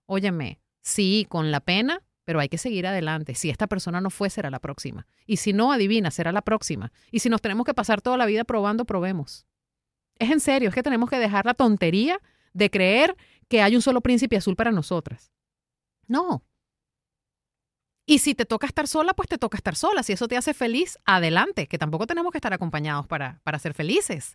Óyeme, 0.06 0.60
sí, 0.80 1.26
con 1.28 1.50
la 1.50 1.60
pena, 1.60 2.02
pero 2.24 2.40
hay 2.40 2.48
que 2.48 2.58
seguir 2.58 2.86
adelante. 2.86 3.34
Si 3.34 3.50
esta 3.50 3.66
persona 3.66 4.00
no 4.00 4.10
fue, 4.10 4.30
será 4.30 4.50
la 4.50 4.60
próxima. 4.60 5.06
Y 5.26 5.38
si 5.38 5.52
no, 5.52 5.72
adivina, 5.72 6.10
será 6.10 6.32
la 6.32 6.42
próxima. 6.42 6.92
Y 7.10 7.20
si 7.20 7.28
nos 7.28 7.40
tenemos 7.40 7.66
que 7.66 7.74
pasar 7.74 8.00
toda 8.00 8.16
la 8.16 8.26
vida 8.26 8.44
probando, 8.44 8.84
probemos. 8.84 9.46
Es 10.18 10.30
en 10.30 10.40
serio, 10.40 10.68
es 10.68 10.74
que 10.74 10.82
tenemos 10.82 11.10
que 11.10 11.18
dejar 11.18 11.46
la 11.46 11.54
tontería 11.54 12.20
de 12.52 12.70
creer 12.70 13.16
que 13.48 13.62
hay 13.62 13.74
un 13.74 13.82
solo 13.82 14.00
príncipe 14.00 14.36
azul 14.36 14.56
para 14.56 14.70
nosotras. 14.70 15.32
No. 16.06 16.44
Y 18.06 18.18
si 18.18 18.34
te 18.34 18.44
toca 18.44 18.66
estar 18.66 18.88
sola, 18.88 19.14
pues 19.14 19.28
te 19.28 19.38
toca 19.38 19.56
estar 19.56 19.76
sola. 19.76 20.02
Si 20.02 20.12
eso 20.12 20.28
te 20.28 20.36
hace 20.36 20.54
feliz, 20.54 20.98
adelante, 21.04 21.66
que 21.66 21.78
tampoco 21.78 22.06
tenemos 22.06 22.32
que 22.32 22.38
estar 22.38 22.52
acompañados 22.52 23.06
para, 23.06 23.40
para 23.44 23.58
ser 23.58 23.74
felices. 23.74 24.34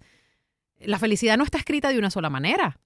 La 0.80 1.00
felicidad 1.00 1.38
no 1.38 1.44
está 1.44 1.58
escrita 1.58 1.90
de 1.90 2.00
una 2.00 2.10
sola 2.10 2.30
manera. 2.30 2.80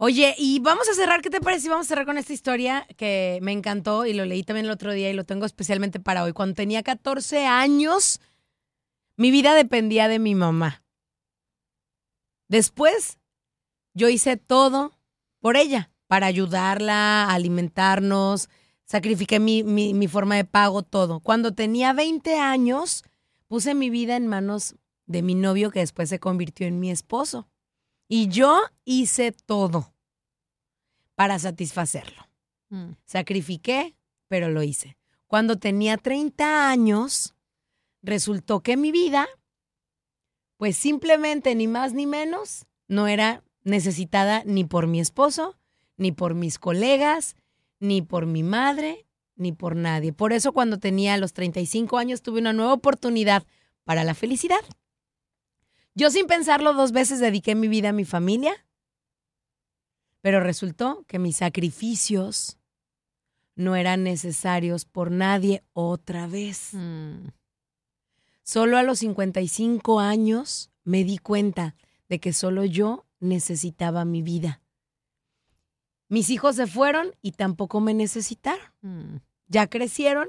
Oye, 0.00 0.36
y 0.38 0.60
vamos 0.60 0.88
a 0.88 0.94
cerrar, 0.94 1.22
¿qué 1.22 1.28
te 1.28 1.40
parece? 1.40 1.68
Vamos 1.68 1.86
a 1.86 1.88
cerrar 1.88 2.06
con 2.06 2.18
esta 2.18 2.32
historia 2.32 2.86
que 2.96 3.40
me 3.42 3.50
encantó 3.50 4.06
y 4.06 4.12
lo 4.12 4.24
leí 4.24 4.44
también 4.44 4.66
el 4.66 4.70
otro 4.70 4.92
día 4.92 5.10
y 5.10 5.12
lo 5.12 5.24
tengo 5.24 5.44
especialmente 5.44 5.98
para 5.98 6.22
hoy. 6.22 6.32
Cuando 6.32 6.54
tenía 6.54 6.84
14 6.84 7.46
años, 7.46 8.20
mi 9.16 9.32
vida 9.32 9.54
dependía 9.54 10.06
de 10.06 10.20
mi 10.20 10.36
mamá. 10.36 10.84
Después, 12.46 13.18
yo 13.92 14.08
hice 14.08 14.36
todo 14.36 14.96
por 15.40 15.56
ella, 15.56 15.90
para 16.06 16.26
ayudarla, 16.26 17.28
alimentarnos, 17.32 18.48
sacrifiqué 18.84 19.40
mi, 19.40 19.64
mi, 19.64 19.94
mi 19.94 20.06
forma 20.06 20.36
de 20.36 20.44
pago, 20.44 20.84
todo. 20.84 21.18
Cuando 21.18 21.54
tenía 21.54 21.92
20 21.92 22.38
años, 22.38 23.02
puse 23.48 23.74
mi 23.74 23.90
vida 23.90 24.14
en 24.14 24.28
manos 24.28 24.76
de 25.06 25.22
mi 25.22 25.34
novio 25.34 25.72
que 25.72 25.80
después 25.80 26.08
se 26.08 26.20
convirtió 26.20 26.68
en 26.68 26.78
mi 26.78 26.92
esposo. 26.92 27.48
Y 28.08 28.28
yo 28.28 28.62
hice 28.84 29.32
todo 29.32 29.92
para 31.14 31.38
satisfacerlo. 31.38 32.28
Mm. 32.70 32.92
Sacrifiqué, 33.04 33.94
pero 34.28 34.48
lo 34.48 34.62
hice. 34.62 34.96
Cuando 35.26 35.56
tenía 35.56 35.98
30 35.98 36.70
años, 36.70 37.34
resultó 38.02 38.60
que 38.60 38.76
mi 38.76 38.92
vida, 38.92 39.28
pues 40.56 40.76
simplemente 40.76 41.54
ni 41.54 41.68
más 41.68 41.92
ni 41.92 42.06
menos, 42.06 42.66
no 42.86 43.06
era 43.06 43.44
necesitada 43.62 44.42
ni 44.46 44.64
por 44.64 44.86
mi 44.86 45.00
esposo, 45.00 45.58
ni 45.96 46.12
por 46.12 46.34
mis 46.34 46.58
colegas, 46.58 47.36
ni 47.80 48.00
por 48.00 48.26
mi 48.26 48.42
madre, 48.42 49.06
ni 49.36 49.52
por 49.52 49.76
nadie. 49.76 50.12
Por 50.12 50.32
eso 50.32 50.52
cuando 50.52 50.78
tenía 50.78 51.16
los 51.18 51.32
35 51.32 51.98
años 51.98 52.22
tuve 52.22 52.40
una 52.40 52.52
nueva 52.52 52.72
oportunidad 52.72 53.44
para 53.84 54.04
la 54.04 54.14
felicidad. 54.14 54.60
Yo 55.98 56.12
sin 56.12 56.28
pensarlo 56.28 56.74
dos 56.74 56.92
veces 56.92 57.18
dediqué 57.18 57.56
mi 57.56 57.66
vida 57.66 57.88
a 57.88 57.92
mi 57.92 58.04
familia, 58.04 58.54
pero 60.20 60.38
resultó 60.38 61.04
que 61.08 61.18
mis 61.18 61.38
sacrificios 61.38 62.56
no 63.56 63.74
eran 63.74 64.04
necesarios 64.04 64.84
por 64.84 65.10
nadie 65.10 65.64
otra 65.72 66.28
vez. 66.28 66.68
Mm. 66.70 67.30
Solo 68.44 68.78
a 68.78 68.84
los 68.84 69.00
55 69.00 69.98
años 69.98 70.70
me 70.84 71.02
di 71.02 71.18
cuenta 71.18 71.74
de 72.08 72.20
que 72.20 72.32
solo 72.32 72.64
yo 72.64 73.04
necesitaba 73.18 74.04
mi 74.04 74.22
vida. 74.22 74.60
Mis 76.08 76.30
hijos 76.30 76.54
se 76.54 76.68
fueron 76.68 77.10
y 77.22 77.32
tampoco 77.32 77.80
me 77.80 77.92
necesitaron. 77.92 78.70
Mm. 78.82 79.16
Ya 79.48 79.66
crecieron, 79.66 80.28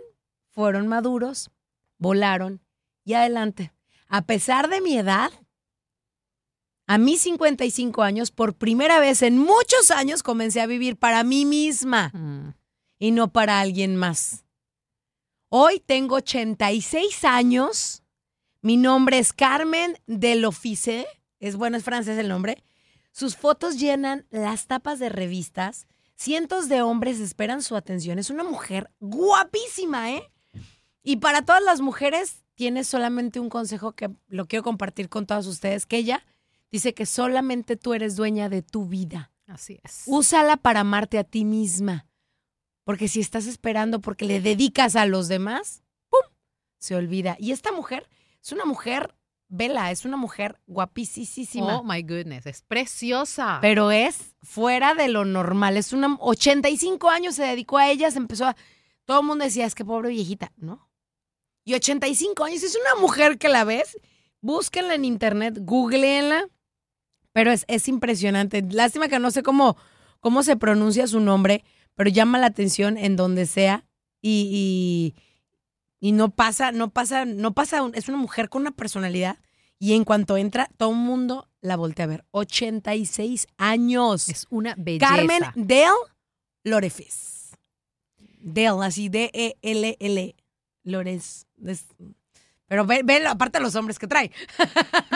fueron 0.49 0.87
maduros, 0.87 1.51
volaron 1.99 2.59
y 3.05 3.13
adelante. 3.13 3.71
A 4.07 4.23
pesar 4.23 4.67
de 4.67 4.81
mi 4.81 4.97
edad, 4.97 5.31
a 6.89 6.97
mis 6.97 7.21
55 7.21 8.01
años, 8.01 8.31
por 8.31 8.55
primera 8.55 8.99
vez 8.99 9.21
en 9.21 9.37
muchos 9.37 9.91
años 9.91 10.23
comencé 10.23 10.59
a 10.59 10.65
vivir 10.65 10.97
para 10.97 11.23
mí 11.23 11.45
misma 11.45 12.09
Mm. 12.15 12.55
y 12.97 13.11
no 13.11 13.31
para 13.31 13.59
alguien 13.59 13.95
más. 13.95 14.43
Hoy 15.49 15.79
tengo 15.85 16.15
86 16.15 17.23
años. 17.25 18.01
Mi 18.63 18.75
nombre 18.75 19.19
es 19.19 19.33
Carmen 19.33 19.99
Delofise. 20.07 21.05
Es 21.39 21.55
bueno, 21.55 21.77
es 21.77 21.83
francés 21.83 22.17
el 22.17 22.27
nombre. 22.27 22.63
Sus 23.11 23.35
fotos 23.37 23.77
llenan 23.79 24.25
las 24.31 24.65
tapas 24.65 24.97
de 24.97 25.09
revistas. 25.09 25.85
Cientos 26.15 26.69
de 26.69 26.81
hombres 26.81 27.19
esperan 27.19 27.61
su 27.61 27.75
atención. 27.75 28.17
Es 28.17 28.31
una 28.31 28.43
mujer 28.43 28.89
guapísima, 28.99 30.11
¿eh? 30.11 30.23
Y 31.03 31.17
para 31.17 31.43
todas 31.43 31.61
las 31.61 31.81
mujeres 31.81 32.43
tiene 32.55 32.83
solamente 32.83 33.39
un 33.39 33.49
consejo 33.49 33.91
que 33.93 34.09
lo 34.27 34.47
quiero 34.47 34.63
compartir 34.63 35.07
con 35.07 35.27
todas 35.27 35.45
ustedes, 35.45 35.85
que 35.85 35.97
ella 35.97 36.25
dice 36.71 36.93
que 36.93 37.05
solamente 37.05 37.75
tú 37.77 37.93
eres 37.93 38.15
dueña 38.15 38.49
de 38.49 38.61
tu 38.61 38.85
vida. 38.85 39.31
Así 39.47 39.79
es. 39.83 40.03
Úsala 40.05 40.57
para 40.57 40.81
amarte 40.81 41.17
a 41.17 41.23
ti 41.23 41.45
misma. 41.45 42.05
Porque 42.83 43.07
si 43.07 43.19
estás 43.19 43.45
esperando 43.45 44.01
porque 44.01 44.25
le 44.25 44.41
dedicas 44.41 44.95
a 44.95 45.05
los 45.05 45.27
demás, 45.27 45.83
¡pum! 46.09 46.21
Se 46.79 46.95
olvida. 46.95 47.35
Y 47.39 47.51
esta 47.51 47.71
mujer 47.71 48.09
es 48.41 48.51
una 48.51 48.65
mujer, 48.65 49.15
vela, 49.47 49.91
es 49.91 50.05
una 50.05 50.17
mujer 50.17 50.59
guapísima. 50.65 51.79
Oh 51.79 51.83
my 51.83 52.01
goodness, 52.01 52.45
es 52.45 52.61
preciosa. 52.61 53.59
Pero 53.61 53.91
es 53.91 54.35
fuera 54.41 54.95
de 54.95 55.07
lo 55.07 55.25
normal. 55.25 55.77
Es 55.77 55.93
una 55.93 56.17
85 56.19 57.09
años 57.09 57.35
se 57.35 57.43
dedicó 57.43 57.77
a 57.77 57.89
ella, 57.89 58.09
se 58.11 58.17
empezó 58.17 58.45
a. 58.45 58.55
Todo 59.05 59.21
el 59.21 59.25
mundo 59.27 59.45
decía, 59.45 59.65
es 59.65 59.75
que 59.75 59.85
pobre 59.85 60.09
viejita. 60.09 60.51
No. 60.57 60.89
Y 61.63 61.75
85 61.75 62.43
años, 62.43 62.63
es 62.63 62.75
una 62.75 63.01
mujer 63.01 63.37
que 63.37 63.49
la 63.49 63.63
ves. 63.63 63.97
Búsquenla 64.41 64.95
en 64.95 65.05
internet, 65.05 65.57
googleenla. 65.59 66.47
Pero 67.39 67.51
es, 67.53 67.63
es 67.69 67.87
impresionante. 67.87 68.61
Lástima 68.69 69.07
que 69.07 69.17
no 69.19 69.31
sé 69.31 69.43
cómo, 69.43 69.77
cómo 70.19 70.43
se 70.43 70.57
pronuncia 70.57 71.07
su 71.07 71.21
nombre, 71.21 71.63
pero 71.95 72.09
llama 72.09 72.37
la 72.37 72.47
atención 72.47 72.97
en 72.97 73.15
donde 73.15 73.45
sea. 73.45 73.85
Y, 74.21 75.13
y, 76.01 76.05
y 76.05 76.11
no 76.11 76.31
pasa, 76.31 76.73
no 76.73 76.89
pasa, 76.89 77.23
no 77.23 77.53
pasa. 77.53 77.81
Es 77.93 78.09
una 78.09 78.17
mujer 78.17 78.49
con 78.49 78.63
una 78.63 78.71
personalidad. 78.71 79.37
Y 79.79 79.93
en 79.93 80.03
cuanto 80.03 80.35
entra, 80.35 80.69
todo 80.75 80.89
el 80.91 80.97
mundo 80.97 81.47
la 81.61 81.77
voltea 81.77 82.03
a 82.03 82.09
ver. 82.09 82.25
86 82.31 83.47
años. 83.57 84.27
es 84.27 84.45
una 84.49 84.75
belleza. 84.77 85.07
Carmen 85.07 85.41
Del 85.55 85.93
Lorefis. 86.65 87.51
Del, 88.41 88.81
así 88.83 89.07
D-E-L-L. 89.07 90.35
Lores. 90.83 91.47
des- 91.55 91.85
Pero 92.69 92.85
ve, 92.85 93.01
ve 93.03 93.19
la- 93.19 93.31
aparte 93.31 93.57
de 93.57 93.63
los 93.65 93.75
hombres 93.75 93.99
que 93.99 94.07
trae. 94.07 94.31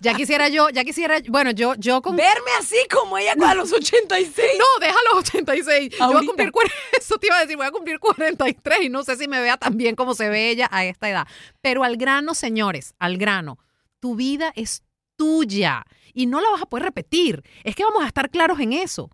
Ya 0.00 0.14
quisiera 0.14 0.48
yo, 0.48 0.68
ya 0.70 0.82
quisiera, 0.82 1.18
bueno, 1.28 1.52
yo, 1.52 1.74
yo 1.76 2.02
con... 2.02 2.16
Verme 2.16 2.50
así 2.58 2.74
como 2.92 3.18
ella 3.18 3.34
a 3.46 3.54
los 3.54 3.72
86. 3.72 4.34
No, 4.58 4.80
déjalo 4.80 5.18
86. 5.18 5.90
Yo 5.90 5.96
voy 5.98 6.00
a 6.00 6.16
Ahorita. 6.16 6.32
cumplir, 6.50 6.72
eso 6.98 7.18
te 7.18 7.28
iba 7.28 7.36
a 7.36 7.40
decir, 7.42 7.56
voy 7.56 7.66
a 7.66 7.70
cumplir 7.70 8.00
43 8.00 8.78
y 8.82 8.88
no 8.88 9.04
sé 9.04 9.14
si 9.16 9.28
me 9.28 9.40
vea 9.40 9.56
tan 9.58 9.76
bien 9.76 9.94
como 9.94 10.14
se 10.14 10.28
ve 10.28 10.50
ella 10.50 10.68
a 10.72 10.84
esta 10.84 11.08
edad. 11.08 11.28
Pero 11.60 11.84
al 11.84 11.96
grano, 11.98 12.34
señores, 12.34 12.94
al 12.98 13.16
grano, 13.16 13.58
tu 14.00 14.16
vida 14.16 14.52
es 14.56 14.82
tuya 15.14 15.84
y 16.12 16.26
no 16.26 16.40
la 16.40 16.50
vas 16.50 16.62
a 16.62 16.66
poder 16.66 16.86
repetir. 16.86 17.44
Es 17.62 17.76
que 17.76 17.84
vamos 17.84 18.02
a 18.02 18.08
estar 18.08 18.28
claros 18.30 18.58
en 18.58 18.72
eso. 18.72 19.08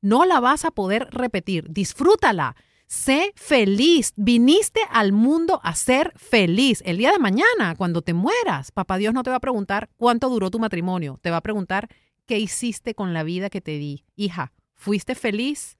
No 0.00 0.24
la 0.24 0.40
vas 0.40 0.64
a 0.64 0.70
poder 0.70 1.08
repetir. 1.10 1.66
Disfrútala. 1.68 2.56
Sé 2.92 3.32
feliz. 3.36 4.12
Viniste 4.16 4.80
al 4.90 5.12
mundo 5.12 5.60
a 5.64 5.74
ser 5.74 6.12
feliz. 6.14 6.82
El 6.84 6.98
día 6.98 7.10
de 7.10 7.18
mañana, 7.18 7.74
cuando 7.74 8.02
te 8.02 8.12
mueras, 8.12 8.70
papá 8.70 8.98
Dios 8.98 9.14
no 9.14 9.22
te 9.22 9.30
va 9.30 9.36
a 9.36 9.40
preguntar 9.40 9.88
cuánto 9.96 10.28
duró 10.28 10.50
tu 10.50 10.58
matrimonio. 10.58 11.18
Te 11.22 11.30
va 11.30 11.38
a 11.38 11.40
preguntar 11.40 11.88
qué 12.26 12.38
hiciste 12.38 12.94
con 12.94 13.14
la 13.14 13.22
vida 13.22 13.48
que 13.48 13.62
te 13.62 13.78
di. 13.78 14.04
Hija, 14.14 14.52
¿fuiste 14.74 15.14
feliz? 15.14 15.78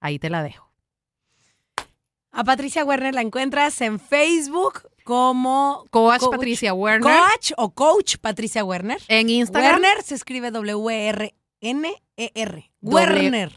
Ahí 0.00 0.20
te 0.20 0.30
la 0.30 0.44
dejo. 0.44 0.70
A 2.30 2.44
Patricia 2.44 2.84
Werner 2.84 3.12
la 3.12 3.20
encuentras 3.22 3.80
en 3.80 3.98
Facebook 3.98 4.88
como 5.02 5.84
Coach, 5.90 6.20
Coach- 6.20 6.30
Patricia 6.30 6.74
Werner. 6.74 7.12
Coach 7.12 7.52
o 7.56 7.74
Coach 7.74 8.18
Patricia 8.20 8.64
Werner. 8.64 9.00
En 9.08 9.28
Instagram. 9.28 9.72
Werner 9.82 10.00
se 10.04 10.14
escribe 10.14 10.52
W-E-R-N-E-R. 10.52 11.34
Doble- 12.80 13.04
Werner. 13.30 13.52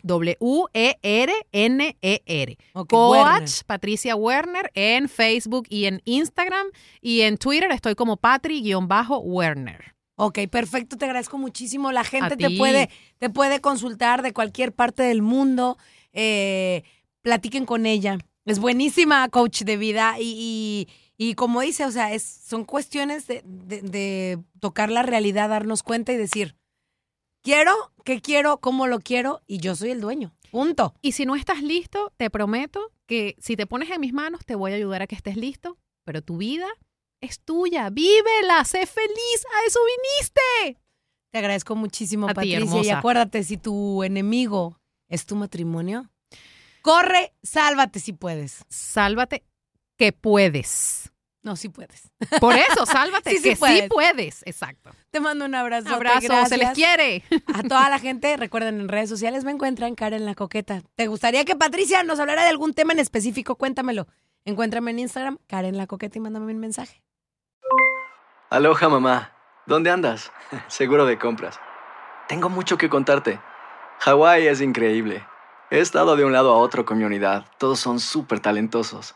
W-E-R-N-E-R. 1.26 2.58
Ok, 2.74 2.90
Coach 2.90 3.18
Werner. 3.18 3.50
Patricia 3.66 4.16
Werner 4.16 4.72
en 4.74 5.10
Facebook 5.10 5.66
y 5.70 5.86
en 5.86 6.02
Instagram. 6.06 6.68
Y 7.02 7.22
en 7.22 7.38
Twitter 7.38 7.72
estoy 7.72 7.96
como 7.96 8.18
Patri-Werner. 8.18 9.96
Ok, 10.18 10.40
perfecto, 10.50 10.96
te 10.98 11.06
agradezco 11.06 11.38
muchísimo. 11.38 11.92
La 11.92 12.04
gente 12.06 12.38
te 12.38 12.58
puede, 12.58 12.90
te 13.18 13.30
puede 13.30 13.60
consultar 13.60 14.22
de 14.22 14.32
cualquier 14.34 14.72
parte 14.74 15.04
del 15.04 15.22
mundo. 15.22 15.78
Eh, 16.14 16.84
platiquen 17.22 17.66
con 17.66 17.86
ella. 17.86 18.18
Es 18.46 18.60
buenísima 18.60 19.28
coach 19.30 19.64
de 19.64 19.76
vida 19.78 20.16
y, 20.20 20.88
y- 20.88 20.88
y 21.18 21.34
como 21.36 21.62
dice, 21.62 21.86
o 21.86 21.92
sea, 21.92 22.14
es, 22.14 22.24
son 22.24 22.64
cuestiones 22.66 23.26
de, 23.28 23.42
de- 23.46 23.82
de 23.82 24.38
tocar 24.60 24.92
la 24.92 25.02
realidad, 25.02 25.50
darnos 25.50 25.82
cuenta 25.82 26.14
y 26.14 26.18
decir, 26.18 26.56
quiero, 27.46 27.94
qué 28.04 28.22
quiero, 28.22 28.58
cómo 28.58 28.88
lo 28.88 29.00
quiero 29.00 29.42
y 29.46 29.60
yo 29.60 29.76
soy 29.76 29.92
el 29.92 30.02
dueño. 30.02 30.34
Punto. 30.52 30.96
Y 31.02 31.12
si 31.12 31.26
no 31.26 31.36
estás 31.36 31.62
listo, 31.62 32.12
te 32.18 32.30
prometo 32.30 32.92
que 33.06 33.36
si 33.40 33.56
te 33.56 33.68
pones 33.68 33.90
en 33.92 34.02
mis 34.02 34.14
manos, 34.14 34.46
te 34.46 34.56
voy 34.56 34.72
a 34.72 34.76
ayudar 34.76 35.04
a 35.04 35.08
que 35.08 35.16
estés 35.16 35.38
listo. 35.38 35.78
Pero 36.06 36.22
tu 36.24 36.38
vida 36.38 36.68
es 37.22 37.40
tuya. 37.40 37.90
Vívela, 37.92 38.64
sé 38.66 38.86
feliz. 38.88 39.46
A 39.56 39.68
eso 39.68 39.80
viniste. 39.86 40.82
Te 41.32 41.38
agradezco 41.38 41.76
muchísimo, 41.76 42.28
A 42.28 42.30
ti, 42.30 42.36
Patricia. 42.36 42.82
y 42.84 42.90
acuérdate, 42.90 43.44
si 43.44 43.58
tu 43.58 44.04
enemigo 44.04 44.80
es 45.08 45.26
tu 45.26 45.36
matrimonio, 45.36 46.10
corre, 46.82 47.34
sálvate 47.44 48.00
si 48.00 48.14
puedes. 48.14 48.66
Sálvate 48.70 49.44
que 49.98 50.14
puedes. 50.14 51.12
No, 51.46 51.56
si 51.56 51.70
puedes. 51.70 52.12
Por 52.42 52.56
eso, 52.56 52.88
sálvate 52.88 53.30
Sí, 53.30 53.38
sí 53.38 53.44
que 53.44 53.56
sí 53.56 53.60
puedes. 53.60 53.88
puedes. 53.88 54.42
Exacto. 54.48 54.90
Te 55.12 55.20
mando 55.20 55.46
un 55.46 55.54
abrazo. 55.54 55.94
Abrazo, 55.94 56.46
se 56.48 56.58
les 56.58 56.72
quiere. 56.72 57.24
A 57.54 57.62
toda 57.62 57.88
la 57.88 58.00
gente, 58.00 58.36
recuerden 58.36 58.82
en 58.82 58.90
redes 58.90 59.10
sociales 59.10 59.44
me 59.46 59.52
encuentran 59.52 59.94
Karen 59.94 60.26
la 60.26 60.34
Coqueta. 60.34 60.82
¿Te 60.96 61.06
gustaría 61.06 61.46
que 61.46 61.56
Patricia 61.56 62.02
nos 62.02 62.20
hablara 62.20 62.42
de 62.42 62.50
algún 62.50 62.74
tema 62.74 62.94
en 62.94 63.00
específico? 63.00 63.56
Cuéntamelo. 63.58 64.08
Encuéntrame 64.44 64.90
en 64.90 65.00
Instagram, 65.00 65.38
Karen 65.46 65.78
la 65.78 65.86
Coqueta, 65.86 66.18
y 66.18 66.22
mándame 66.22 66.52
un 66.52 66.60
mensaje. 66.60 67.04
Aloha 68.50 68.90
mamá, 68.90 69.32
¿dónde 69.68 69.92
andas? 69.92 70.32
Seguro 70.68 71.06
de 71.06 71.20
compras. 71.20 71.60
Tengo 72.28 72.50
mucho 72.50 72.78
que 72.78 72.90
contarte. 72.90 73.40
Hawái 74.00 74.48
es 74.48 74.62
increíble. 74.62 75.24
He 75.70 75.80
estado 75.80 76.16
de 76.16 76.26
un 76.26 76.34
lado 76.34 76.54
a 76.54 76.58
otro 76.58 76.86
con 76.86 76.98
mi 76.98 77.04
unidad. 77.04 77.46
Todos 77.60 77.80
son 77.80 78.00
súper 78.00 78.40
talentosos. 78.40 79.16